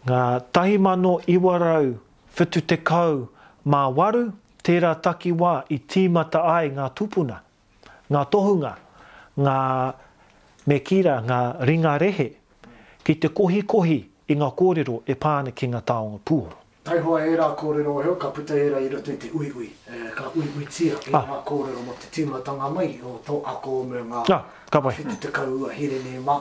ngā 0.07 0.23
tahi 0.57 0.79
mano 0.79 1.19
iwarau 1.35 1.95
whitu 2.39 2.61
te 2.71 2.77
kau 2.77 3.25
mā 3.67 3.83
waru 3.99 4.27
tērā 4.67 4.93
takiwā 5.03 5.53
i 5.75 5.79
tīmata 5.79 6.43
ai 6.53 6.69
ngā 6.77 6.87
tupuna, 6.99 7.39
ngā 8.13 8.23
tohunga, 8.35 8.73
ngā 9.41 9.57
mekira, 10.69 11.15
ngā 11.25 11.39
ringa 11.71 11.95
rehe, 12.03 12.27
ki 13.05 13.15
te 13.23 13.29
kohi 13.33 13.63
kohi 13.63 13.97
i 14.29 14.37
ngā 14.37 14.51
kōrero 14.61 15.01
e 15.09 15.15
pāne 15.25 15.55
ki 15.57 15.71
ngā 15.73 15.81
taonga 15.89 16.21
pūro. 16.29 16.59
Tai 16.89 16.99
hoa 17.05 17.21
e 17.25 17.33
rā 17.37 17.49
kōrero 17.61 17.95
heo, 18.05 18.15
ka 18.21 18.29
puta 18.37 18.57
e 18.57 18.69
rā 18.73 18.81
i 18.85 18.89
rote 18.93 19.17
te 19.23 19.31
ui 19.37 19.49
ui, 19.57 19.67
e, 19.89 20.03
ka 20.19 20.29
ui 20.37 20.45
ui 20.57 20.69
tia 20.69 20.97
i 21.09 21.17
ah. 21.17 21.25
ngā 21.33 21.41
kōrero 21.49 21.83
mo 21.85 21.97
te 22.03 22.11
tīmatanga 22.19 22.69
mai 22.77 22.91
o 23.09 23.17
tō 23.27 23.41
ako 23.57 23.79
me 23.93 24.05
ngā 24.11 24.23
ah, 24.37 24.43
kapai. 24.73 24.95
whitu 25.01 25.19
te 25.27 25.33
kau 25.39 25.65
a 25.69 25.73
hirene 25.77 26.21
mā. 26.29 26.39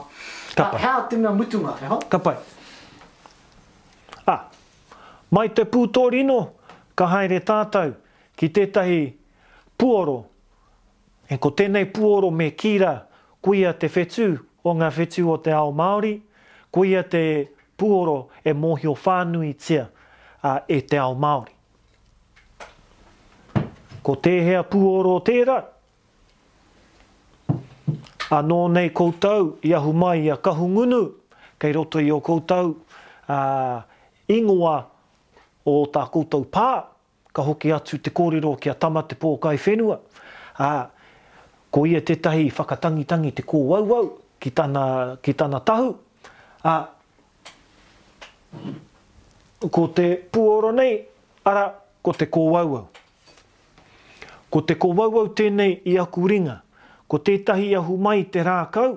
Ka, 0.55 0.71
hea 0.79 0.93
tēnā 1.11 1.31
mutunga, 1.39 1.75
e 1.81 1.87
heo? 1.87 1.99
Ka 2.07 2.17
Ka 2.19 2.23
pai 2.29 2.37
mai 5.29 5.49
te 5.53 5.65
pūtorino 5.67 6.37
ka 6.97 7.07
haere 7.11 7.39
tātou 7.45 7.93
ki 8.39 8.49
tētahi 8.53 8.99
puoro. 9.77 10.23
E 11.29 11.37
ko 11.43 11.51
tēnei 11.51 11.87
puoro 11.91 12.29
me 12.31 12.51
kīra 12.55 12.93
kuia 13.43 13.73
te 13.79 13.89
whetū 13.91 14.29
o 14.63 14.73
ngā 14.77 14.89
whetū 14.95 15.25
o 15.27 15.35
te 15.43 15.51
ao 15.55 15.73
Māori, 15.75 16.15
kuia 16.73 17.01
te 17.03 17.21
puoro 17.77 18.29
e 18.47 18.53
mōhio 18.55 18.95
whānui 18.97 19.53
tia 19.59 19.89
a 20.43 20.59
e 20.71 20.79
te 20.81 20.99
ao 21.01 21.13
Māori. 21.15 21.51
Ko 24.07 24.15
tēhea 24.23 24.61
puoro 24.71 25.17
o 25.17 25.23
tērā, 25.27 25.57
a 28.31 28.39
nō 28.43 28.61
nei 28.71 28.89
koutou 28.95 29.55
i 29.67 29.73
ahu 29.75 29.91
mai 29.95 30.19
i 30.25 30.31
a 30.31 30.37
kahungunu, 30.39 31.01
kei 31.59 31.75
roto 31.75 31.99
i 32.03 32.07
o 32.15 32.21
koutou, 32.23 32.77
a, 33.31 33.81
ingoa 34.31 34.77
o 35.67 35.85
tā 35.91 36.05
koutou 36.11 36.45
pā, 36.47 36.85
ka 37.35 37.43
hoki 37.43 37.73
atu 37.75 37.99
te 37.99 38.11
kōrero 38.15 38.53
ki 38.59 38.71
a 38.71 38.75
tama 38.79 39.03
te 39.03 39.17
pō 39.19 39.33
kai 39.43 39.55
whenua. 39.59 39.99
A, 40.63 40.69
ko 41.75 41.83
ia 41.85 41.99
tetahi 42.01 42.47
whakatangitangi 42.55 43.33
te 43.35 43.43
kō 43.45 43.59
wauwau 43.69 44.05
ki, 44.41 44.51
ki 45.25 45.33
tana 45.41 45.59
tahu. 45.67 45.89
A, 46.65 46.75
ko 49.67 49.83
te 49.97 50.07
pūoro 50.33 50.71
nei, 50.75 51.01
ara 51.43 51.67
ko 52.03 52.13
te 52.15 52.29
kō 52.31 52.47
Ko 54.47 54.61
te 54.63 54.77
kō 54.79 54.87
tēnei 55.35 55.73
i 55.91 55.97
aku 55.99 56.21
ringa. 56.31 56.53
Ko 57.11 57.17
tētahi 57.19 57.73
ahu 57.75 57.97
mai 57.99 58.21
te 58.31 58.39
rākau. 58.47 58.93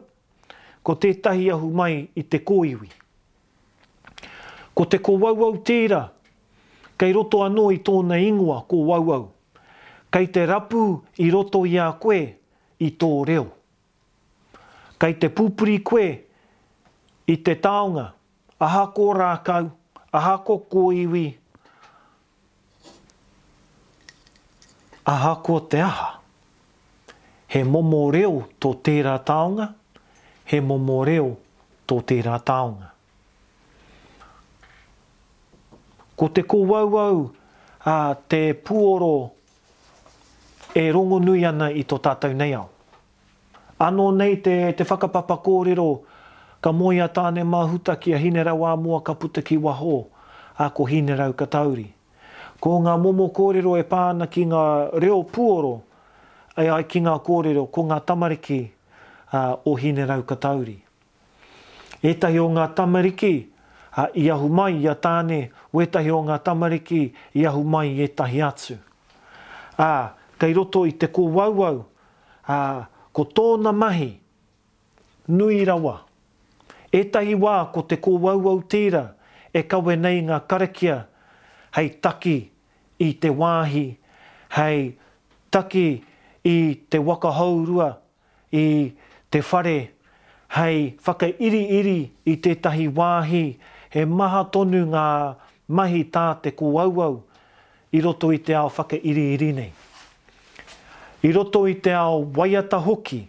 Ko 0.87 0.95
tētahi 0.95 1.49
ahu 1.51 1.73
mai 1.75 2.05
i 2.14 2.23
te 2.23 2.39
kōiwi. 2.39 2.91
Ko 4.79 4.87
te 4.87 5.01
kō 5.03 5.16
wauwau 5.21 5.59
kei 7.01 7.12
roto 7.16 7.40
anō 7.48 7.62
i 7.74 7.80
tōna 7.88 8.18
ingoa 8.20 8.61
ko 8.68 8.82
wauau. 8.90 9.30
Kei 10.12 10.26
te 10.28 10.42
rapu 10.51 10.82
i 11.26 11.30
roto 11.32 11.62
i 11.70 11.78
a 11.80 11.88
koe 11.96 12.20
i 12.84 12.90
tō 13.01 13.09
reo. 13.30 13.46
Kei 15.01 15.14
te 15.16 15.28
pupuri 15.32 15.78
koe 15.80 16.07
i 17.34 17.38
te 17.46 17.55
taonga, 17.64 18.11
aha 18.61 18.82
ko 18.96 19.07
rākau, 19.16 19.70
aha 20.12 20.34
ko 20.44 20.59
ko 20.72 20.90
iwi, 20.92 21.24
aha 25.09 25.34
te 25.72 25.80
aha. 25.86 26.11
He 27.51 27.64
momo 27.66 28.05
reo 28.14 28.42
tō 28.62 28.74
tērā 28.86 29.16
taonga, 29.26 29.72
he 30.53 30.61
momo 30.61 31.01
reo 31.09 31.32
tō 31.88 32.05
tērā 32.12 32.36
taonga. 32.46 32.89
ko 36.21 36.29
te 36.29 36.43
kouauau 36.45 37.31
a 37.81 38.12
te 38.29 38.53
puoro 38.55 39.31
e 40.77 40.83
rongo 40.93 41.16
nui 41.25 41.45
ana 41.49 41.71
i 41.73 41.81
tō 41.89 41.97
tātou 42.05 42.35
nei 42.37 42.53
au. 42.55 42.66
Ano 43.81 44.11
nei 44.12 44.35
te, 44.45 44.57
te 44.77 44.85
whakapapa 44.85 45.39
kōrero 45.41 45.87
ka 46.61 46.75
moi 46.77 47.01
tāne 47.16 47.47
mahuta 47.49 47.95
ki 47.97 48.12
a 48.12 48.18
hinerau 48.21 48.66
a 48.68 48.75
mua 48.77 48.99
ka 49.01 49.14
puta 49.14 49.41
ki 49.41 49.57
waho 49.64 49.95
a 50.61 50.68
ko 50.77 50.85
hinerau 50.91 51.33
ka 51.33 51.47
tauri. 51.49 51.87
Ko 52.61 52.75
ngā 52.85 52.99
momo 53.01 53.31
kōrero 53.39 53.79
e 53.81 53.87
pāna 53.89 54.29
ki 54.35 54.45
ngā 54.51 54.64
reo 55.01 55.23
puoro 55.23 55.73
e 56.61 56.68
ai 56.68 56.85
ki 56.85 57.01
ngā 57.07 57.14
kōrero 57.31 57.64
ko 57.73 57.87
ngā 57.89 57.97
tamariki 58.11 58.61
a, 59.33 59.55
o 59.64 59.73
hinerau 59.81 60.27
ka 60.29 60.37
tauri. 60.37 60.77
Etahi 62.05 62.45
o 62.45 62.51
ngā 62.53 62.68
tamariki 62.77 63.33
a 63.99 64.05
iahu 64.14 64.53
mai 64.55 64.77
i 64.85 64.87
a 64.87 64.93
tāne 64.95 65.41
wetahi 65.73 66.11
o 66.14 66.21
ngā 66.27 66.37
tamariki 66.47 67.03
i 67.41 67.47
ahu 67.51 67.62
mai 67.75 67.93
e 68.03 68.07
tahi 68.21 68.41
atu. 68.45 68.77
A, 69.79 69.91
kei 70.41 70.55
roto 70.57 70.85
i 70.89 70.93
te 70.93 71.07
ko 71.12 71.23
wauau, 71.33 71.85
a, 72.47 72.57
ko 73.16 73.25
tōna 73.39 73.73
mahi, 73.77 74.11
nui 75.29 75.61
rawa. 75.66 75.97
E 76.93 77.03
tahi 77.14 77.37
wā 77.39 77.57
ko 77.73 77.83
te 77.87 78.01
ko 78.03 78.16
wauau 78.21 78.62
tīra, 78.62 79.05
e 79.55 79.62
kawe 79.62 79.97
nei 79.99 80.21
ngā 80.27 80.41
karakia, 80.51 81.05
hei 81.77 81.89
taki 82.03 82.37
i 83.01 83.12
te 83.23 83.29
wāhi, 83.31 83.87
hei 84.57 84.91
taki 85.51 85.87
i 86.47 86.57
te 86.91 86.99
waka 86.99 87.31
haurua, 87.35 87.93
i 88.53 88.66
te 89.31 89.39
whare, 89.53 89.79
hei 90.57 90.79
whakairi-iri 91.07 91.99
i 92.27 92.37
te 92.43 92.55
tahi 92.59 92.89
wāhi, 92.91 93.45
he 93.91 94.05
maha 94.05 94.43
tonu 94.51 94.83
ngā 94.93 95.09
mahi 95.79 96.03
tā 96.14 96.25
te 96.43 96.51
kuauau 96.59 97.16
i 97.95 98.01
roto 98.03 98.31
i 98.35 98.39
te 98.47 98.55
ao 98.59 98.68
whake 98.77 98.99
iri 99.12 99.53
nei. 99.55 99.71
I 101.23 101.31
roto 101.37 101.66
i 101.68 101.75
te 101.75 101.93
ao 101.95 102.23
waiata 102.37 102.79
hoki, 102.81 103.23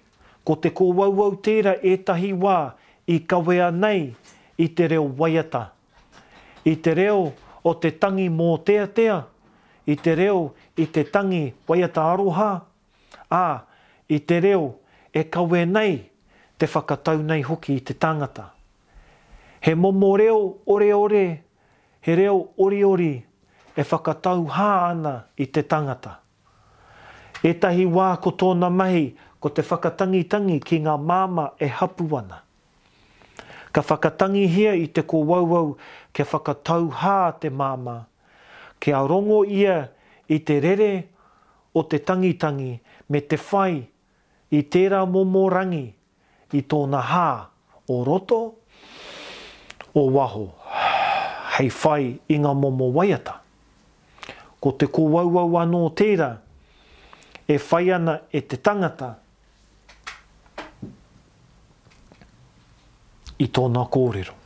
ko 0.48 0.56
te 0.56 0.70
kuauau 0.74 1.36
tēra 1.46 1.76
e 1.84 1.96
tahi 2.08 2.32
wā 2.44 2.58
i 3.06 3.20
kawea 3.20 3.70
nei 3.76 4.10
i 4.58 4.68
te 4.78 4.88
reo 4.88 5.06
waiata. 5.18 5.64
I 6.66 6.76
te 6.76 6.94
reo 6.94 7.32
o 7.64 7.74
te 7.74 7.92
tangi 7.98 8.28
mō 8.30 8.50
tea 8.66 8.86
tea, 8.88 9.16
i 9.90 9.96
te 9.98 10.14
reo 10.16 10.52
i 10.78 10.86
te 10.94 11.04
tangi 11.04 11.46
waiata 11.70 12.06
aroha, 12.14 12.52
ā, 13.30 13.46
i 14.14 14.20
te 14.30 14.40
reo 14.46 14.74
e 15.14 15.24
kawe 15.24 15.64
nei 15.66 15.98
te 16.62 16.68
whakatau 16.70 17.22
nei 17.26 17.42
hoki 17.46 17.80
i 17.82 17.86
te 17.86 17.94
tangata. 17.98 18.52
He 19.62 19.74
momo 19.76 20.16
reo 20.18 20.38
ore 20.70 20.94
ore 20.94 21.26
he 22.02 22.16
reo 22.16 22.50
oriori 22.58 23.14
e 23.78 23.84
whakatau 23.92 24.48
hā 24.50 24.70
ana 24.92 25.14
i 25.38 25.46
te 25.46 25.62
tangata. 25.62 26.18
E 27.46 27.54
tahi 27.54 27.86
wā 27.86 28.10
ko 28.22 28.34
tōna 28.38 28.70
mahi 28.74 29.06
ko 29.42 29.50
te 29.50 29.62
whakatangitangi 29.66 30.58
ki 30.66 30.80
ngā 30.86 30.98
māma 31.12 31.46
e 31.62 31.68
hapu 31.78 32.08
ana. 32.20 32.42
Ka 33.74 33.82
whakatangi 33.82 34.48
hia 34.56 34.74
i 34.84 34.88
te 34.88 35.02
ko 35.02 35.22
ke 36.14 36.24
whakatau 36.32 36.90
hā 36.92 37.18
te 37.40 37.50
māma. 37.50 38.06
Ke 38.80 38.94
arongo 38.98 39.44
ia 39.46 39.88
i 40.30 40.40
te 40.40 40.60
rere 40.60 40.92
o 41.74 41.84
te 41.84 41.98
tangitangi 41.98 42.74
me 43.10 43.20
te 43.22 43.38
whai 43.52 43.80
i 44.52 44.62
tērā 44.74 45.06
momorangi 45.08 45.86
i 46.54 46.62
tōna 46.74 47.02
hā 47.14 47.30
o 47.90 48.04
roto 48.04 48.42
o 49.94 50.10
waho 50.12 50.50
hei 51.60 51.72
whai 51.84 52.04
i 52.32 52.38
ngā 52.44 52.52
momo 52.60 52.90
waiata. 52.96 53.36
Ko 54.62 54.74
te 54.82 54.88
kōwauau 54.98 55.58
anō 55.62 55.82
tērā, 56.02 56.30
e 57.50 57.58
whai 57.70 57.92
ana 57.98 58.18
e 58.32 58.42
te 58.52 58.60
tangata, 58.68 59.12
i 63.42 63.50
tōna 63.58 63.88
kōrero. 63.98 64.41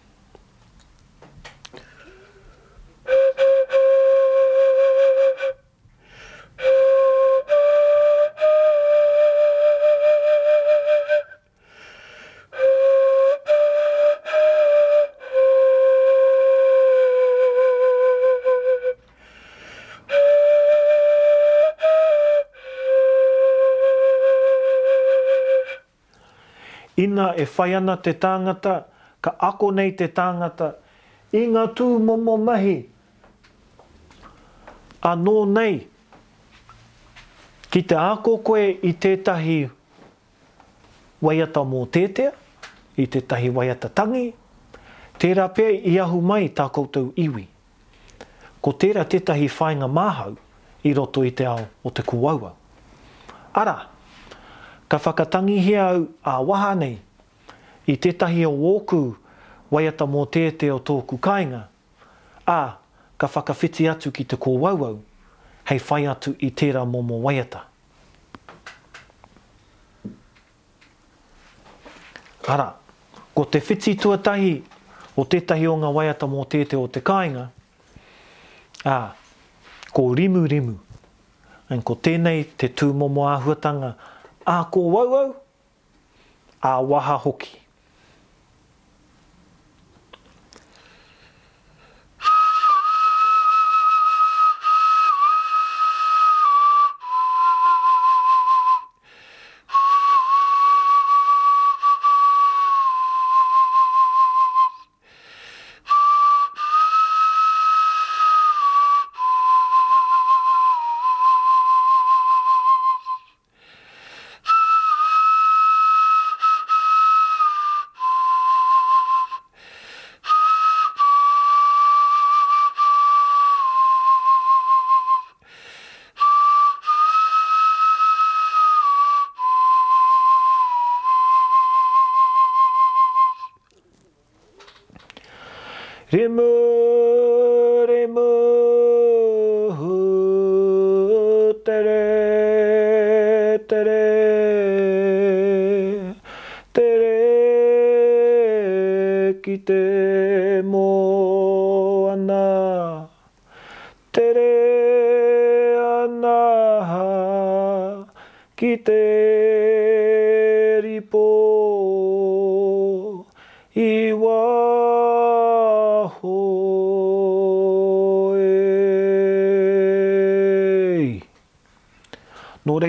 ina 27.06 27.34
e 27.38 27.46
whai 27.54 27.74
ana 27.80 27.96
te 28.04 28.14
tāngata, 28.24 28.76
ka 29.24 29.32
ako 29.50 29.70
nei 29.78 29.92
te 29.98 30.08
tāngata, 30.18 30.72
i 31.36 31.46
ngā 31.52 31.66
tū 31.78 31.88
momo 32.10 32.38
mahi, 32.48 32.76
anō 35.10 35.36
nei, 35.54 35.80
ki 37.74 37.84
te 37.92 37.98
ako 38.00 38.36
koe 38.48 38.68
i 38.90 38.94
tētahi 39.06 39.58
waiata 41.26 41.66
mō 41.72 41.84
tētea, 41.98 42.32
i 43.04 43.08
tētahi 43.12 43.50
waiata 43.58 43.90
tangi, 44.00 44.30
tērā 45.20 45.50
pēr 45.58 45.74
i 45.92 45.98
ahu 46.06 46.22
mai 46.24 46.46
tā 46.56 46.70
koutou 46.76 47.10
iwi. 47.20 47.48
Ko 48.64 48.72
tērā 48.82 49.04
tētahi 49.12 49.50
whainga 49.52 49.90
māhau 49.94 50.38
i 50.90 50.94
roto 50.98 51.22
i 51.28 51.34
te 51.38 51.46
ao 51.50 51.60
o 51.86 51.92
te 51.94 52.06
kuaua. 52.08 52.54
Ara! 53.62 53.82
ka 54.90 54.98
whakatangi 54.98 55.60
he 55.62 55.78
au 55.80 56.08
a 56.24 56.42
waha 56.44 56.76
nei 56.76 57.00
i 57.90 57.96
tētahi 58.02 58.46
o 58.46 58.52
wōku 58.54 59.02
waiata 59.74 60.06
mō 60.10 60.26
tēte 60.34 60.70
o 60.74 60.80
tōku 60.80 61.18
kāinga. 61.22 61.66
A, 62.50 62.78
ka 63.18 63.28
whakawhiti 63.28 63.86
atu 63.90 64.12
ki 64.12 64.26
te 64.30 64.36
kōwauau, 64.42 64.98
hei 65.70 65.78
whai 65.82 66.06
atu 66.14 66.34
i 66.40 66.50
tērā 66.52 66.82
mōmō 66.90 67.20
waiata. 67.26 67.62
Ara, 72.54 72.72
ko 73.38 73.44
te 73.50 73.58
whiti 73.68 73.94
tuatahi 74.02 74.50
o 75.18 75.24
tētahi 75.26 75.66
o 75.70 75.78
ngā 75.82 75.90
waiata 75.94 76.30
mō 76.30 76.44
tēte 76.54 76.78
o 76.78 76.86
te 76.88 77.02
kāinga, 77.06 77.48
a, 78.86 78.98
ko 79.92 80.10
rimu 80.18 80.44
rimu, 80.52 80.76
en 81.74 81.82
ko 81.82 81.96
tēnei 81.98 82.44
te 82.58 82.70
tū 82.74 82.90
āhuatanga, 82.96 83.94
a 84.46 84.64
ko 84.72 84.80
wau 84.82 85.12
wau, 85.12 85.36
a 86.62 86.82
waha 86.82 87.18
hoki. 87.18 87.65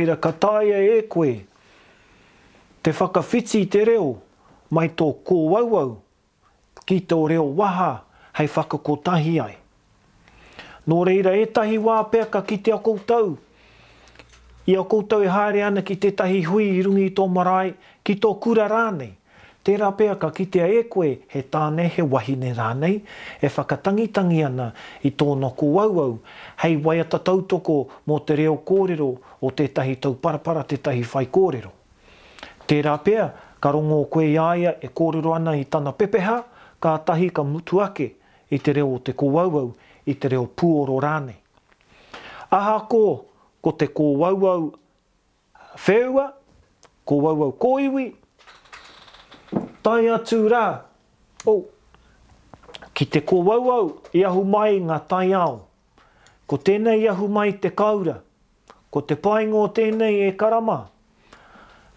reira, 0.06 0.16
ka 0.16 0.32
taia 0.32 0.78
e 0.78 1.02
koe, 1.02 1.42
te 2.82 2.92
whakawhiti 2.92 3.66
te 3.66 3.84
reo, 3.84 4.16
mai 4.70 4.88
tō 4.96 5.10
kōwauau, 5.26 5.96
ki 6.86 7.00
tō 7.10 7.18
reo 7.30 7.46
waha, 7.58 8.04
hei 8.38 8.46
whakakotahi 8.48 9.38
ai. 9.42 9.56
Nō 10.86 11.00
reira, 11.08 11.32
e 11.36 11.46
tahi 11.46 11.78
wā 11.82 11.98
peka 12.10 12.44
ki 12.46 12.58
te 12.62 12.72
akoutau, 12.74 13.34
i 14.66 14.76
akoutau 14.78 15.24
e 15.26 15.30
haere 15.30 15.64
ana 15.66 15.82
ki 15.82 15.96
te 16.02 16.10
tahi 16.18 16.44
hui 16.46 16.68
i 16.76 16.82
rungi 16.86 17.08
i 17.10 17.14
tō 17.14 17.26
marae, 17.30 17.74
ki 18.06 18.16
tō 18.22 18.30
kura 18.42 18.68
rānei, 18.70 19.12
Tērā 19.66 19.86
pēa 19.98 20.12
ka 20.22 20.28
kitea 20.30 20.66
e 20.78 20.82
koe 20.86 21.08
he 21.34 21.40
tāne 21.50 21.88
he 21.90 22.02
wahine 22.10 22.52
rānei, 22.54 23.00
e 23.42 23.48
whakatangitangi 23.50 24.44
ana 24.46 24.68
i 25.02 25.10
tōna 25.18 25.48
ko 25.58 25.70
auau, 25.82 26.12
hei 26.62 26.76
waiata 26.84 27.18
tautoko 27.26 27.74
mō 28.06 28.20
te 28.28 28.36
reo 28.38 28.52
kōrero 28.70 29.08
o 29.42 29.48
tētahi 29.60 29.96
tauparapara 30.04 30.62
tētahi 30.70 31.02
whai 31.10 31.24
kōrero. 31.34 31.72
Tērā 32.70 32.92
pēa 33.08 33.24
ka 33.62 33.72
rongo 33.74 33.98
koe 34.14 34.28
iaia 34.30 34.76
e 34.86 34.90
kōrero 35.00 35.32
ana 35.34 35.56
i 35.58 35.64
tāna 35.66 35.90
pepeha, 35.98 36.36
ka 36.78 36.92
tahi 37.08 37.32
ka 37.34 37.42
mutuake 37.44 38.06
i 38.54 38.60
te 38.62 38.74
reo 38.78 38.92
o 38.94 39.00
te 39.08 39.16
ko 39.18 39.32
auau, 39.42 39.72
i 40.06 40.14
te 40.14 40.28
reo 40.30 40.44
puoro 40.46 41.00
rānei. 41.02 41.34
Aha 42.54 42.76
ko, 42.86 43.02
ko 43.66 43.74
te 43.82 43.90
ko 43.98 44.12
auau 44.30 44.70
whewa, 45.88 46.28
ko 47.06 47.18
auau 47.32 47.50
ko 47.62 47.72
iwi, 47.88 48.06
tai 49.86 50.08
atu 50.10 50.36
rā. 50.50 50.64
O, 51.46 51.52
oh. 51.52 52.86
ki 52.96 53.06
te 53.12 53.20
ko 53.28 53.38
wauau, 53.46 53.92
i 54.18 54.24
ahu 54.26 54.42
mai 54.50 54.80
ngā 54.82 54.96
tai 55.10 55.30
ao. 55.38 55.60
Ko 56.50 56.58
tēnei 56.66 57.04
ahu 57.10 57.28
mai 57.30 57.52
te 57.62 57.70
kaura. 57.78 58.16
Ko 58.94 59.02
te 59.02 59.14
paingo 59.22 59.62
tēnei 59.76 60.24
e 60.26 60.32
karama. 60.40 60.80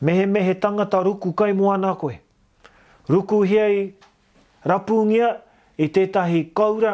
Mehe 0.05 0.27
mehe 0.29 0.53
tangata 0.63 1.01
ruku 1.05 1.33
kai 1.33 1.51
moana 1.57 1.95
koe. 1.97 2.19
Ruku 3.09 3.41
hiei 3.49 3.81
rapungia 4.69 5.31
i 5.81 5.89
tētahi 5.95 6.43
kaura. 6.55 6.93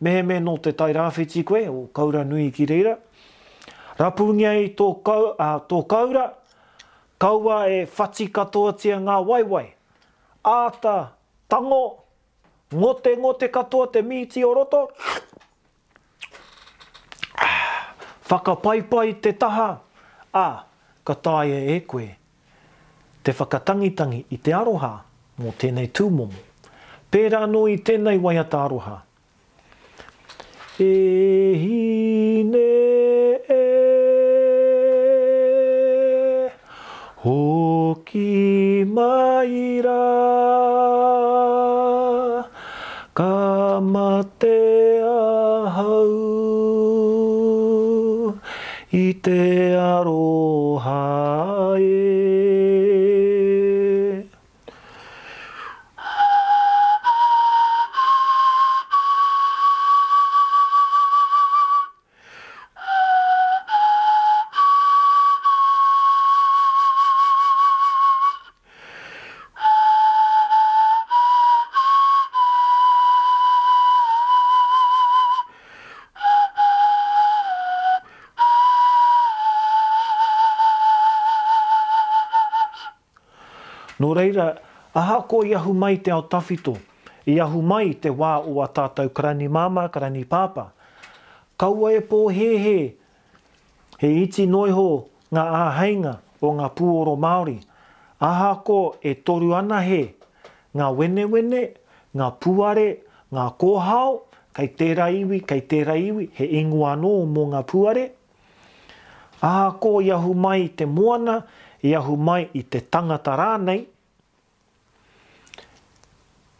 Mehe 0.00 0.22
me 0.26 0.38
no 0.40 0.54
te 0.64 0.72
tai 0.72 0.92
rāwhiti 0.96 1.42
koe, 1.46 1.64
o 1.68 1.88
kaura 1.98 2.22
nui 2.24 2.52
ki 2.54 2.68
reira. 2.70 2.94
Rapungia 3.98 4.54
i 4.62 4.70
tō, 4.78 4.92
kau, 5.04 5.32
a, 5.36 5.50
tō 5.68 5.82
kaura, 5.90 6.28
kaua 7.20 7.64
e 7.68 7.82
whati 7.98 8.30
ngā 8.30 9.18
waiwai. 9.26 9.44
Wai 9.50 9.68
āta, 10.46 11.12
tango, 11.48 11.96
ngote 12.72 13.16
ngote 13.18 13.48
katoa 13.52 13.86
te 13.92 14.02
miti 14.02 14.44
o 14.46 14.54
roto. 14.54 14.86
Whakapaipai 18.30 19.14
te 19.20 19.32
taha. 19.32 19.70
Ā, 20.38 20.46
ka 21.04 21.14
tāia 21.16 21.56
e 21.74 21.80
koe. 21.90 22.06
Te 23.26 23.32
whakatangitangi 23.34 24.22
i 24.30 24.38
te 24.38 24.54
aroha 24.54 24.92
mō 25.42 25.50
tēnei 25.58 25.90
tūmumu. 25.90 26.38
Pērā 27.10 27.42
no 27.50 27.64
i 27.66 27.74
tēnei 27.82 28.20
waiata 28.22 28.60
aroha. 28.64 29.00
E 30.80 30.92
hine 31.60 32.64
e 33.58 33.60
mai 38.96 39.80
ra 39.86 40.06
ka 43.18 43.32
mate 43.92 44.60
a 45.10 45.16
hau 45.76 46.04
i 49.04 49.06
te 49.28 49.38
aroa 49.94 50.49
te 86.02 86.10
ao 86.10 86.22
tawhito, 86.22 86.76
i 87.26 87.40
ahu 87.40 87.62
mai 87.62 87.94
te 88.00 88.10
wā 88.10 88.32
o 88.44 88.60
a 88.64 88.68
tātou 88.72 89.10
karani 89.14 89.48
māma, 89.48 89.86
karani 89.92 90.24
pāpa. 90.24 90.70
Kaua 91.60 91.92
e 91.96 92.00
pō 92.04 92.20
he 92.32 92.48
he, 92.56 92.76
he 94.00 94.10
iti 94.24 94.46
noiho 94.46 95.06
ngā 95.30 95.44
āheinga 95.60 96.14
o 96.40 96.54
ngā 96.56 96.70
pūoro 96.76 97.18
Māori. 97.20 97.58
Aha 98.24 98.54
ko 98.66 98.96
e 99.04 99.14
toru 99.14 99.52
ana 99.56 99.80
he, 99.84 100.02
ngā 100.76 100.88
wene 100.96 101.26
wene, 101.32 101.62
ngā 102.16 102.30
puare, 102.42 102.88
ngā 103.32 103.46
kōhao, 103.60 104.18
kai 104.56 104.68
tērā 104.80 105.08
iwi, 105.20 105.42
kai 105.46 105.60
tērā 105.70 105.94
iwi, 106.08 106.30
he 106.40 106.48
ingoa 106.60 106.96
no 107.00 107.12
mō 107.28 107.44
ngā 107.54 107.62
puare. 107.70 108.08
Aha 109.40 109.70
ko 109.80 110.00
i 110.04 110.10
ahu 110.12 110.34
mai 110.36 110.68
te 110.76 110.84
moana, 110.88 111.40
i 111.88 111.94
ahu 111.96 112.16
mai 112.16 112.46
i 112.56 112.62
te 112.72 112.82
tangata 112.92 113.36
rānei, 113.40 113.84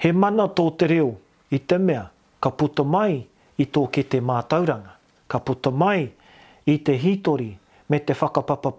He 0.00 0.12
mana 0.16 0.46
tō 0.48 0.64
te 0.80 0.86
reo 0.88 1.10
i 1.52 1.58
te 1.58 1.76
mea, 1.78 2.06
ka 2.40 2.50
puta 2.56 2.84
mai 2.88 3.18
i 3.60 3.66
tō 3.68 3.82
ke 3.92 4.02
te 4.08 4.20
mātauranga, 4.24 4.94
ka 5.28 5.38
puta 5.44 5.70
mai 5.70 6.06
i 6.72 6.78
te 6.88 6.94
hitori 7.02 7.50
me 7.90 7.98
te 8.00 8.14
whakapapa 8.20 8.72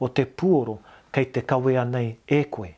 o 0.00 0.08
te 0.18 0.24
puoro 0.24 0.74
kei 1.12 1.26
te 1.30 1.42
kawea 1.46 1.84
nei 1.84 2.16
e 2.26 2.42
koe. 2.50 2.72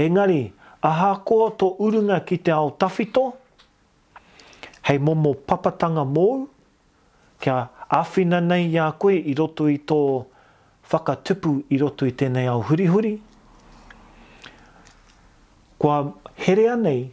Engari, 0.00 0.50
aha 0.82 1.12
ko 1.28 1.50
tō 1.60 1.74
urunga 1.86 2.20
ki 2.24 2.38
te 2.38 2.50
ao 2.54 2.70
tawhito, 2.70 3.26
hei 4.88 4.98
momo 4.98 5.34
papatanga 5.34 6.06
mōu, 6.08 6.48
kia 7.38 7.58
awhina 7.98 8.40
nei 8.40 8.70
ia 8.72 8.88
koe 8.92 9.12
i 9.12 9.34
roto 9.34 9.68
i 9.68 9.76
tō 9.90 10.00
whakatupu 10.90 11.58
i 11.68 11.76
roto 11.78 12.06
i 12.08 12.14
tēnei 12.20 12.48
au 12.52 12.62
hurihuri, 12.70 13.12
huri, 13.14 13.18
kua 15.80 16.12
here 16.36 16.76
nei, 16.76 17.10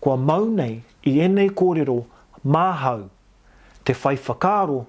kua 0.00 0.16
mau 0.16 0.44
nei, 0.44 0.80
i 1.06 1.20
enei 1.22 1.48
kōrero 1.60 1.94
māhau, 2.50 3.04
te 3.84 3.94
whai 4.02 4.16
whakaro, 4.18 4.80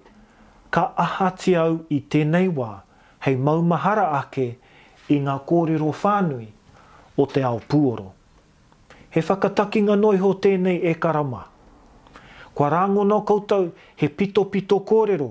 ka 0.73 0.87
ahati 1.03 1.53
au 1.61 1.75
i 1.93 1.99
tēnei 2.09 2.47
wā, 2.57 2.71
hei 3.27 3.37
maumahara 3.37 4.07
ake 4.21 4.47
i 5.13 5.19
ngā 5.27 5.35
kōrero 5.51 5.91
whānui 6.01 6.47
o 7.21 7.27
te 7.29 7.43
ao 7.45 7.59
pūoro. 7.69 8.07
He 9.13 9.21
whakatakinga 9.21 9.95
noi 10.01 10.17
ho 10.25 10.33
tēnei 10.47 10.79
e 10.89 10.95
karama. 11.05 11.43
Kua 12.55 12.71
rāngo 12.73 13.05
nō 13.05 13.21
koutou 13.29 13.69
he 14.01 14.07
pito 14.09 14.47
pito 14.53 14.81
kōrero 14.81 15.29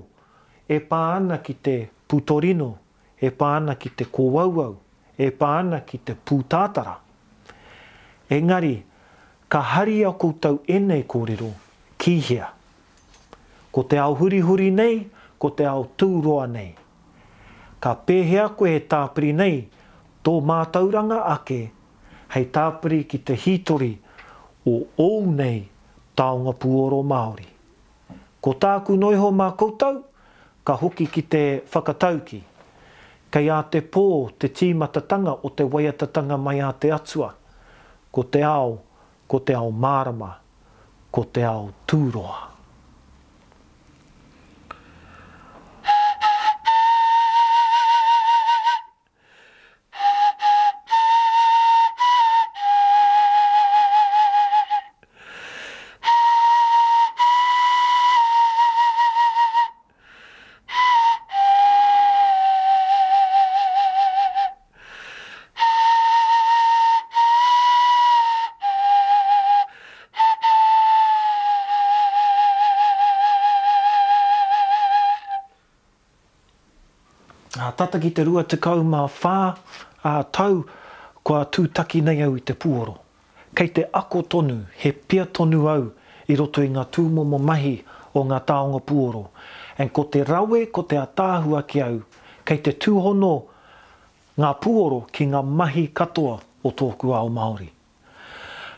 e 0.69 0.79
pā 0.79 1.01
ana 1.17 1.41
ki 1.43 1.53
te 1.67 1.75
putorino, 2.09 2.71
e 3.19 3.27
pā 3.35 3.53
ana 3.59 3.75
ki 3.75 3.91
te 3.99 4.07
kōauau, 4.07 4.77
e 5.19 5.31
pā 5.35 5.53
ana 5.59 5.83
ki 5.91 5.99
te 6.05 6.15
pūtātara. 6.15 6.95
Engari, 8.29 8.83
ka 9.49 9.57
hari 9.57 10.03
a 10.05 10.11
koutou 10.13 10.61
enei 10.69 11.01
kōrero, 11.09 11.47
ki 11.97 12.19
hea. 12.27 12.49
Ko 13.73 13.81
te 13.89 13.97
ao 13.97 14.13
hurihuri 14.19 14.67
nei, 14.71 14.99
ko 15.41 15.49
te 15.49 15.65
ao 15.65 15.87
tūroa 15.97 16.43
nei. 16.51 16.75
Ka 17.81 17.95
pēhea 18.11 18.43
koe 18.59 18.75
he 18.75 18.83
tāpiri 18.91 19.31
nei, 19.33 19.55
tō 20.21 20.35
mātauranga 20.45 21.23
ake, 21.33 21.57
hei 22.35 22.45
tāpiri 22.59 22.99
ki 23.09 23.21
te 23.25 23.33
hitori 23.47 23.95
o 24.69 24.75
ou 25.07 25.25
nei 25.41 25.57
taonga 26.21 26.53
puoro 26.53 27.01
Māori. 27.01 27.47
Ko 28.45 28.53
tāku 28.61 28.93
noiho 29.01 29.31
mā 29.41 29.49
koutou, 29.57 30.03
ka 30.63 30.77
hoki 30.83 31.09
ki 31.09 31.25
te 31.33 31.43
whakatauki. 31.73 32.43
Kei 33.33 33.49
a 33.49 33.63
te 33.63 33.81
pō 33.89 34.05
te 34.37 34.53
tīmatatanga 34.53 35.33
o 35.41 35.49
te 35.49 35.65
waiatatanga 35.65 36.37
mai 36.37 36.59
a 36.61 36.69
te 36.73 36.93
atuaki 36.93 37.38
ko 38.11 38.23
te 38.29 38.43
ao, 38.43 38.71
ko 39.29 39.39
te 39.45 39.53
ao 39.55 39.71
mārama, 39.85 40.29
ko 41.13 41.23
te 41.33 41.43
ao 41.45 41.65
tūroa. 41.87 42.48
tata 77.79 77.99
ki 78.03 78.09
te 78.11 78.25
rua 78.27 78.41
tekau 78.43 78.81
mā 78.83 79.05
whā 79.07 79.37
a 80.03 80.11
tau 80.35 80.57
ko 81.23 81.35
kua 81.37 81.45
tūtaki 81.53 82.01
nei 82.03 82.19
au 82.25 82.33
i 82.35 82.41
te 82.43 82.51
pūoro. 82.51 82.97
Kei 83.55 83.71
te 83.77 83.85
ako 83.99 84.21
tonu, 84.33 84.57
he 84.81 84.91
pia 84.91 85.23
tonu 85.25 85.61
au 85.71 85.85
i 86.27 86.35
roto 86.35 86.61
i 86.65 86.67
ngā 86.73 86.83
tūmomo 86.95 87.39
mahi 87.51 87.71
o 88.19 88.25
ngā 88.27 88.41
taonga 88.51 88.81
pūoro. 88.89 89.21
En 89.79 89.87
ko 89.95 90.03
te 90.11 90.25
rawe, 90.27 90.65
ko 90.75 90.83
te 90.91 90.99
atāhua 90.99 91.63
ki 91.71 91.81
au, 91.85 92.01
kei 92.43 92.59
te 92.67 92.75
tūhono 92.75 93.31
ngā 94.39 94.51
pūoro 94.63 94.99
ki 95.15 95.29
ngā 95.31 95.39
mahi 95.63 95.85
katoa 95.95 96.35
o 96.67 96.75
tōku 96.83 97.15
ao 97.15 97.31
Māori. 97.31 97.71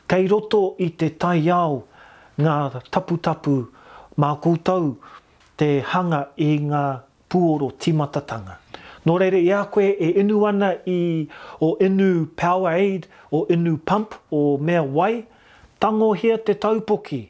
Kei 0.09 0.29
roto 0.29 0.61
i 0.85 0.91
te 0.93 1.09
tai 1.17 1.47
ao 1.57 1.81
ngā 2.37 2.59
taputapu 2.93 3.63
mā 4.21 4.35
kūtau 4.45 4.93
te 5.57 5.79
hanga 5.95 6.27
i 6.37 6.53
ngā 6.69 6.85
pūoro 7.31 7.73
timatatanga. 7.81 8.61
Nō 9.05 9.17
reire 9.17 9.39
i 9.41 9.49
a 9.57 9.63
koe 9.65 9.85
e 10.07 10.11
inu 10.21 10.43
ana 10.45 10.75
i 10.85 11.27
o 11.59 11.71
inu 11.81 12.27
power 12.37 12.73
aid, 12.77 13.07
o 13.33 13.45
inu 13.49 13.77
pump, 13.85 14.13
o 14.29 14.57
mea 14.61 14.83
wai, 14.83 15.23
tango 15.79 16.11
hea 16.13 16.35
te 16.45 16.53
taupoki, 16.53 17.21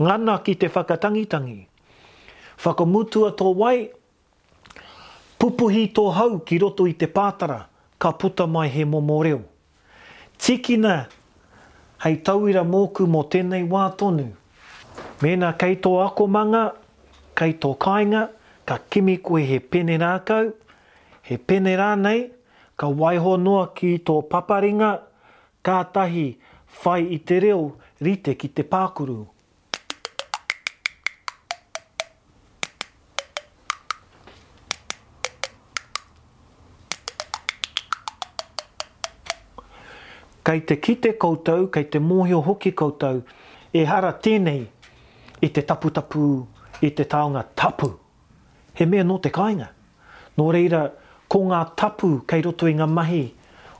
ngana 0.00 0.36
ki 0.44 0.54
te 0.60 0.68
whakatangitangi. 0.68 1.62
Whakamutua 2.62 3.30
tō 3.38 3.52
wai, 3.62 3.88
pupuhi 5.38 5.86
tō 5.96 6.04
hau 6.16 6.36
ki 6.44 6.58
roto 6.60 6.84
i 6.90 6.92
te 7.00 7.08
pātara, 7.16 7.62
ka 7.98 8.12
puta 8.12 8.44
mai 8.46 8.68
he 8.68 8.84
momo 8.84 9.16
reo. 9.24 9.38
Tikina, 10.36 10.98
hei 12.04 12.18
tauira 12.26 12.60
mōku 12.68 13.06
mo 13.08 13.22
tēnei 13.32 13.64
wā 13.72 13.86
tonu. 14.02 14.26
Mēnā 15.24 15.54
kei 15.56 15.78
tō 15.80 15.94
ako 16.04 16.26
manga, 16.28 16.64
kei 17.40 17.56
tō 17.64 17.72
kainga, 17.80 18.26
ka 18.68 18.76
kimi 18.90 19.16
koe 19.24 19.40
he 19.48 19.60
pene 19.64 19.96
rākau, 20.02 20.52
he 21.30 21.38
pene 21.38 21.74
rānei, 21.76 22.24
ka 22.76 22.86
waiho 23.00 23.36
noa 23.40 23.66
ki 23.74 23.96
tō 24.08 24.16
paparinga, 24.28 24.90
kātahi 25.64 26.26
whai 26.82 27.00
i 27.16 27.18
te 27.18 27.38
reo 27.40 27.60
rite 28.02 28.34
ki 28.40 28.48
te 28.48 28.62
pākuru. 28.74 29.24
Kei 40.44 40.60
te 40.68 40.76
kite 40.76 41.14
koutou, 41.20 41.70
kei 41.72 41.86
te 41.88 42.00
mōhio 42.04 42.42
hoki 42.44 42.74
koutou, 42.76 43.22
e 43.72 43.84
hara 43.88 44.10
tēnei 44.26 44.66
i 45.40 45.48
te 45.56 45.64
tapu 45.64 45.88
tapu, 45.96 46.24
i 46.84 46.90
te 46.92 47.06
taonga 47.08 47.46
tapu. 47.56 47.88
He 48.76 48.84
mea 48.84 49.06
nō 49.08 49.16
te 49.24 49.32
kāinga. 49.32 49.70
Nō 50.36 50.48
reira, 50.52 50.82
ko 51.34 51.40
ngā 51.50 51.58
tapu 51.74 52.08
kei 52.30 52.42
roto 52.46 52.68
i 52.70 52.74
ngā 52.78 52.86
mahi 52.96 53.20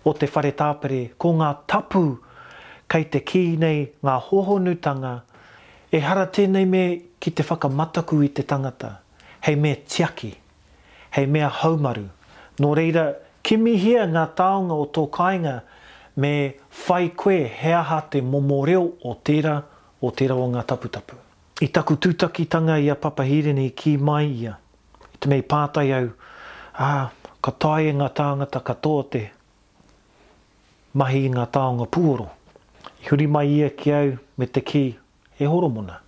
o 0.02 0.12
te 0.18 0.26
whare 0.34 0.50
tāpere, 0.61 1.00
ko 1.22 1.30
ngā 1.38 1.50
tapu 1.70 2.00
kei 2.90 3.05
te 3.14 3.20
ki 3.22 3.42
nei 3.64 3.84
ngā 4.05 4.14
hohonutanga, 4.26 5.12
e 5.94 6.00
hara 6.02 6.24
tēnei 6.34 6.66
me 6.66 6.82
ki 7.22 7.30
te 7.38 7.46
whakamataku 7.46 8.18
i 8.26 8.32
te 8.34 8.42
tangata, 8.50 8.90
hei 9.46 9.55
mea 9.55 9.76
tiaki, 9.86 10.32
hei 11.14 11.28
mea 11.36 11.52
haumaru. 11.61 12.09
Nō 12.59 12.72
reira, 12.78 13.07
kimi 13.46 13.76
hia 13.78 14.09
ngā 14.11 14.26
taonga 14.38 14.74
o 14.74 14.88
tō 14.96 15.07
kāinga 15.14 15.55
me 16.24 16.34
whai 16.82 17.07
koe 17.18 17.38
he 17.62 17.72
aha 17.78 18.00
te 18.14 18.20
momo 18.32 18.59
reo 18.66 18.86
o 18.98 19.14
tēra 19.26 19.61
o 20.02 20.11
tēra 20.11 20.34
o 20.42 20.50
ngā 20.57 20.66
tapu. 20.72 20.90
I 21.62 21.68
taku 21.70 22.00
tūtaki 22.02 22.48
tanga 22.50 22.80
ia 22.82 22.96
papahireni 22.98 23.70
ki 23.78 23.94
mai 23.98 24.32
ia, 24.42 24.59
te 25.20 25.30
mei 25.30 25.46
pātai 25.55 25.92
au, 26.00 26.09
ah, 26.74 27.12
ka 27.45 27.53
tae 27.61 27.90
ngā 27.92 28.07
tāngata 28.18 28.61
katoa 28.68 29.01
te 29.14 29.20
mahi 31.01 31.18
ngā 31.32 31.42
tāonga 31.57 31.84
pūro. 31.97 32.26
I 33.03 33.11
huri 33.11 33.26
mai 33.34 33.42
ia 33.57 33.66
ki 33.80 33.92
au 33.99 34.12
me 34.42 34.49
te 34.55 34.62
ki 34.70 34.80
e 35.36 35.49
horomona. 35.55 35.99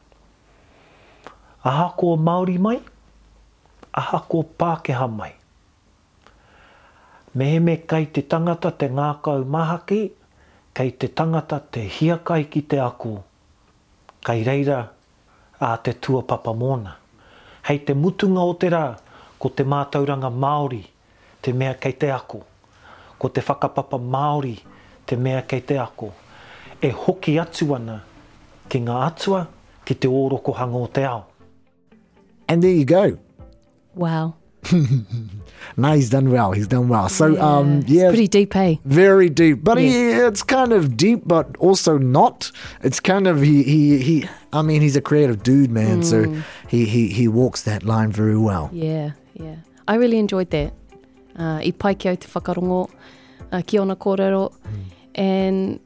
Aha 1.72 1.84
ko 2.00 2.14
Māori 2.28 2.54
mai, 2.68 2.78
aha 4.02 4.22
ko 4.32 4.40
Pākeha 4.62 5.10
mai. 5.18 5.32
Mehe 7.36 7.60
me 7.68 7.74
kai 7.92 8.00
te 8.16 8.22
tangata 8.34 8.70
te 8.82 8.88
ngākau 8.96 9.44
mahaki, 9.58 10.00
kai 10.72 10.88
te 11.02 11.10
tangata 11.20 11.60
te 11.76 11.84
hiakai 11.98 12.44
ki 12.56 12.62
te 12.72 12.80
aku, 12.86 13.12
kai 14.24 14.40
reira 14.48 14.80
a 15.68 15.74
te 15.84 15.92
tua 16.06 16.22
papa 16.32 16.56
mōna. 16.64 16.96
Hei 17.68 17.84
te 17.84 17.92
mutunga 18.06 18.46
o 18.46 18.52
te 18.64 18.72
rā, 18.78 18.86
ko 19.38 19.50
te 19.52 19.64
mātauranga 19.68 20.32
Māori, 20.32 20.80
Māori, 20.80 20.84
te 21.46 21.52
mea 21.54 21.74
kei 21.80 21.92
te 21.96 22.10
ako. 22.10 22.42
Ko 23.18 23.28
te 23.28 23.40
whakapapa 23.40 23.96
Māori, 24.14 24.54
te 25.08 25.16
mea 25.16 25.42
kei 25.48 25.62
te 25.66 25.78
ako. 25.78 26.10
E 26.84 26.88
hoki 27.06 27.36
atu 27.42 27.70
ana 27.78 28.00
ki 28.68 28.80
ngā 28.86 28.96
atua 29.06 29.44
ki 29.86 29.94
te 30.02 30.08
ōroko 30.10 30.56
hango 30.58 30.82
te 30.92 31.04
ao. 31.08 31.22
And 32.48 32.62
there 32.62 32.72
you 32.74 32.84
go. 32.84 33.18
Wow. 33.94 34.34
no, 35.76 35.92
he's 35.92 36.10
done 36.10 36.30
well. 36.30 36.50
He's 36.52 36.66
done 36.66 36.88
well. 36.88 37.08
So, 37.08 37.26
yeah, 37.28 37.46
um, 37.48 37.84
yeah 37.86 38.08
pretty 38.08 38.28
deep, 38.28 38.54
eh? 38.56 38.74
Very 38.84 39.28
deep, 39.30 39.62
but 39.62 39.78
yeah. 39.80 39.86
he, 39.88 40.10
it's 40.30 40.42
kind 40.42 40.72
of 40.72 40.96
deep, 40.96 41.22
but 41.26 41.56
also 41.58 41.96
not. 41.98 42.50
It's 42.82 42.98
kind 42.98 43.28
of 43.28 43.40
he, 43.42 43.62
he, 43.62 43.98
he. 44.00 44.28
I 44.52 44.62
mean, 44.62 44.82
he's 44.82 44.96
a 44.96 45.00
creative 45.00 45.44
dude, 45.44 45.70
man. 45.70 46.02
Mm. 46.02 46.04
So 46.04 46.42
he, 46.68 46.84
he, 46.84 47.08
he 47.08 47.28
walks 47.28 47.62
that 47.62 47.84
line 47.84 48.10
very 48.10 48.36
well. 48.36 48.68
Yeah, 48.72 49.12
yeah. 49.34 49.56
I 49.86 49.94
really 49.94 50.18
enjoyed 50.18 50.50
that 50.50 50.72
uh, 51.38 51.60
i 51.62 51.72
Paikeo 51.72 52.18
te 52.18 52.28
whakarongo, 52.28 52.90
uh, 53.52 53.62
ki 53.66 53.78
ona 53.78 53.96
kōrero. 53.96 54.52
Mm. 54.52 54.84
And 55.18 55.80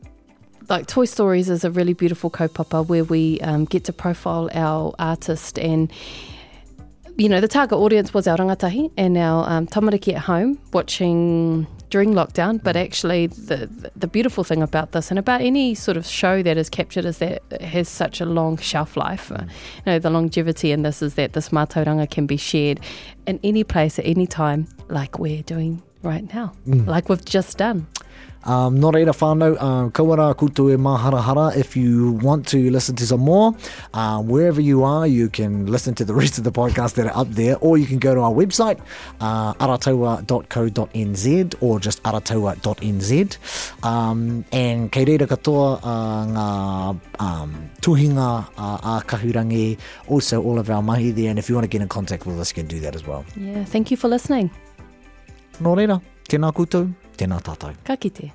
like 0.68 0.86
Toy 0.86 1.04
Stories 1.04 1.48
is 1.48 1.64
a 1.64 1.70
really 1.70 1.94
beautiful 1.94 2.30
kaupapa 2.30 2.86
where 2.86 3.04
we 3.04 3.40
um, 3.40 3.64
get 3.64 3.84
to 3.84 3.92
profile 3.92 4.48
our 4.54 4.92
artist 4.98 5.58
and 5.58 5.90
you 7.18 7.28
know 7.28 7.40
the 7.40 7.48
target 7.48 7.76
audience 7.76 8.14
was 8.14 8.26
our 8.28 8.36
rangatahi 8.38 8.90
and 8.96 9.18
our 9.18 9.48
um, 9.50 9.66
tamariki 9.66 10.12
at 10.14 10.20
home 10.22 10.58
watching 10.72 11.66
during 11.90 12.14
lockdown 12.14 12.62
but 12.62 12.76
hmm. 12.76 12.82
actually 12.82 13.26
the 13.26 13.90
the 13.96 14.06
beautiful 14.06 14.44
thing 14.44 14.62
about 14.62 14.92
this 14.92 15.10
and 15.10 15.18
about 15.18 15.40
any 15.40 15.74
sort 15.74 15.96
of 15.96 16.06
show 16.06 16.40
that 16.40 16.56
is 16.56 16.70
captured 16.70 17.04
is 17.04 17.18
that 17.18 17.42
it 17.50 17.60
has 17.60 17.88
such 17.88 18.20
a 18.20 18.24
long 18.24 18.56
shelf 18.58 18.96
life 18.96 19.28
mm. 19.28 19.42
you 19.42 19.48
know 19.86 19.98
the 19.98 20.08
longevity 20.08 20.70
in 20.70 20.82
this 20.82 21.02
is 21.02 21.14
that 21.14 21.32
this 21.32 21.48
mātauranga 21.48 22.08
can 22.08 22.26
be 22.26 22.36
shared 22.36 22.78
in 23.26 23.40
any 23.42 23.64
place 23.64 23.98
at 23.98 24.06
any 24.06 24.26
time 24.26 24.66
like 24.92 25.18
we're 25.18 25.42
doing 25.42 25.82
right 26.02 26.32
now, 26.34 26.52
mm. 26.66 26.86
like 26.86 27.08
we've 27.08 27.24
just 27.24 27.56
done. 27.58 27.86
Um, 28.44 28.80
no 28.80 28.90
reira 28.90 29.08
uh, 29.08 29.12
whānau, 29.12 29.92
kawara 29.92 30.34
kutu 30.34 30.72
e 30.72 30.76
maharahara. 30.76 31.54
If 31.54 31.76
you 31.76 32.12
want 32.12 32.46
to 32.48 32.70
listen 32.70 32.96
to 32.96 33.06
some 33.06 33.20
more, 33.20 33.54
uh, 33.92 34.18
wherever 34.22 34.62
you 34.62 34.82
are, 34.82 35.06
you 35.06 35.28
can 35.28 35.66
listen 35.66 35.94
to 35.96 36.06
the 36.06 36.14
rest 36.14 36.38
of 36.38 36.44
the 36.44 36.50
podcasts 36.52 36.94
that 36.94 37.06
are 37.06 37.14
up 37.14 37.28
there, 37.30 37.58
or 37.58 37.76
you 37.76 37.84
can 37.84 37.98
go 37.98 38.14
to 38.14 38.20
our 38.22 38.30
website, 38.32 38.80
uh, 39.20 39.52
or 39.60 39.66
just 41.80 42.02
Aratoa.nz. 42.02 43.74
Um, 43.84 44.44
and 44.52 44.90
kei 44.90 45.04
reira 45.04 45.26
katoa 45.26 45.74
uh, 45.82 46.26
ngā 46.34 46.96
um, 47.20 47.70
tuhinga 47.82 48.44
uh, 48.56 48.96
a 48.96 49.02
kahurangi, 49.06 49.78
also 50.08 50.42
all 50.42 50.58
of 50.58 50.70
our 50.70 50.80
mahi 50.82 51.10
there. 51.10 51.28
And 51.28 51.38
if 51.38 51.50
you 51.50 51.54
want 51.56 51.64
to 51.66 51.70
get 51.70 51.82
in 51.82 51.88
contact 51.88 52.24
with 52.24 52.40
us, 52.40 52.48
you 52.52 52.54
can 52.54 52.68
do 52.68 52.80
that 52.80 52.94
as 52.96 53.06
well. 53.06 53.22
Yeah, 53.36 53.64
thank 53.64 53.90
you 53.90 53.98
for 53.98 54.08
listening. 54.08 54.50
Nō 55.64 55.76
reira, 55.78 55.96
tēnā 56.32 56.50
koutou, 56.56 56.86
tēnā 57.22 57.40
tātou. 57.50 57.76
Ka 57.90 58.00
kite. 58.06 58.32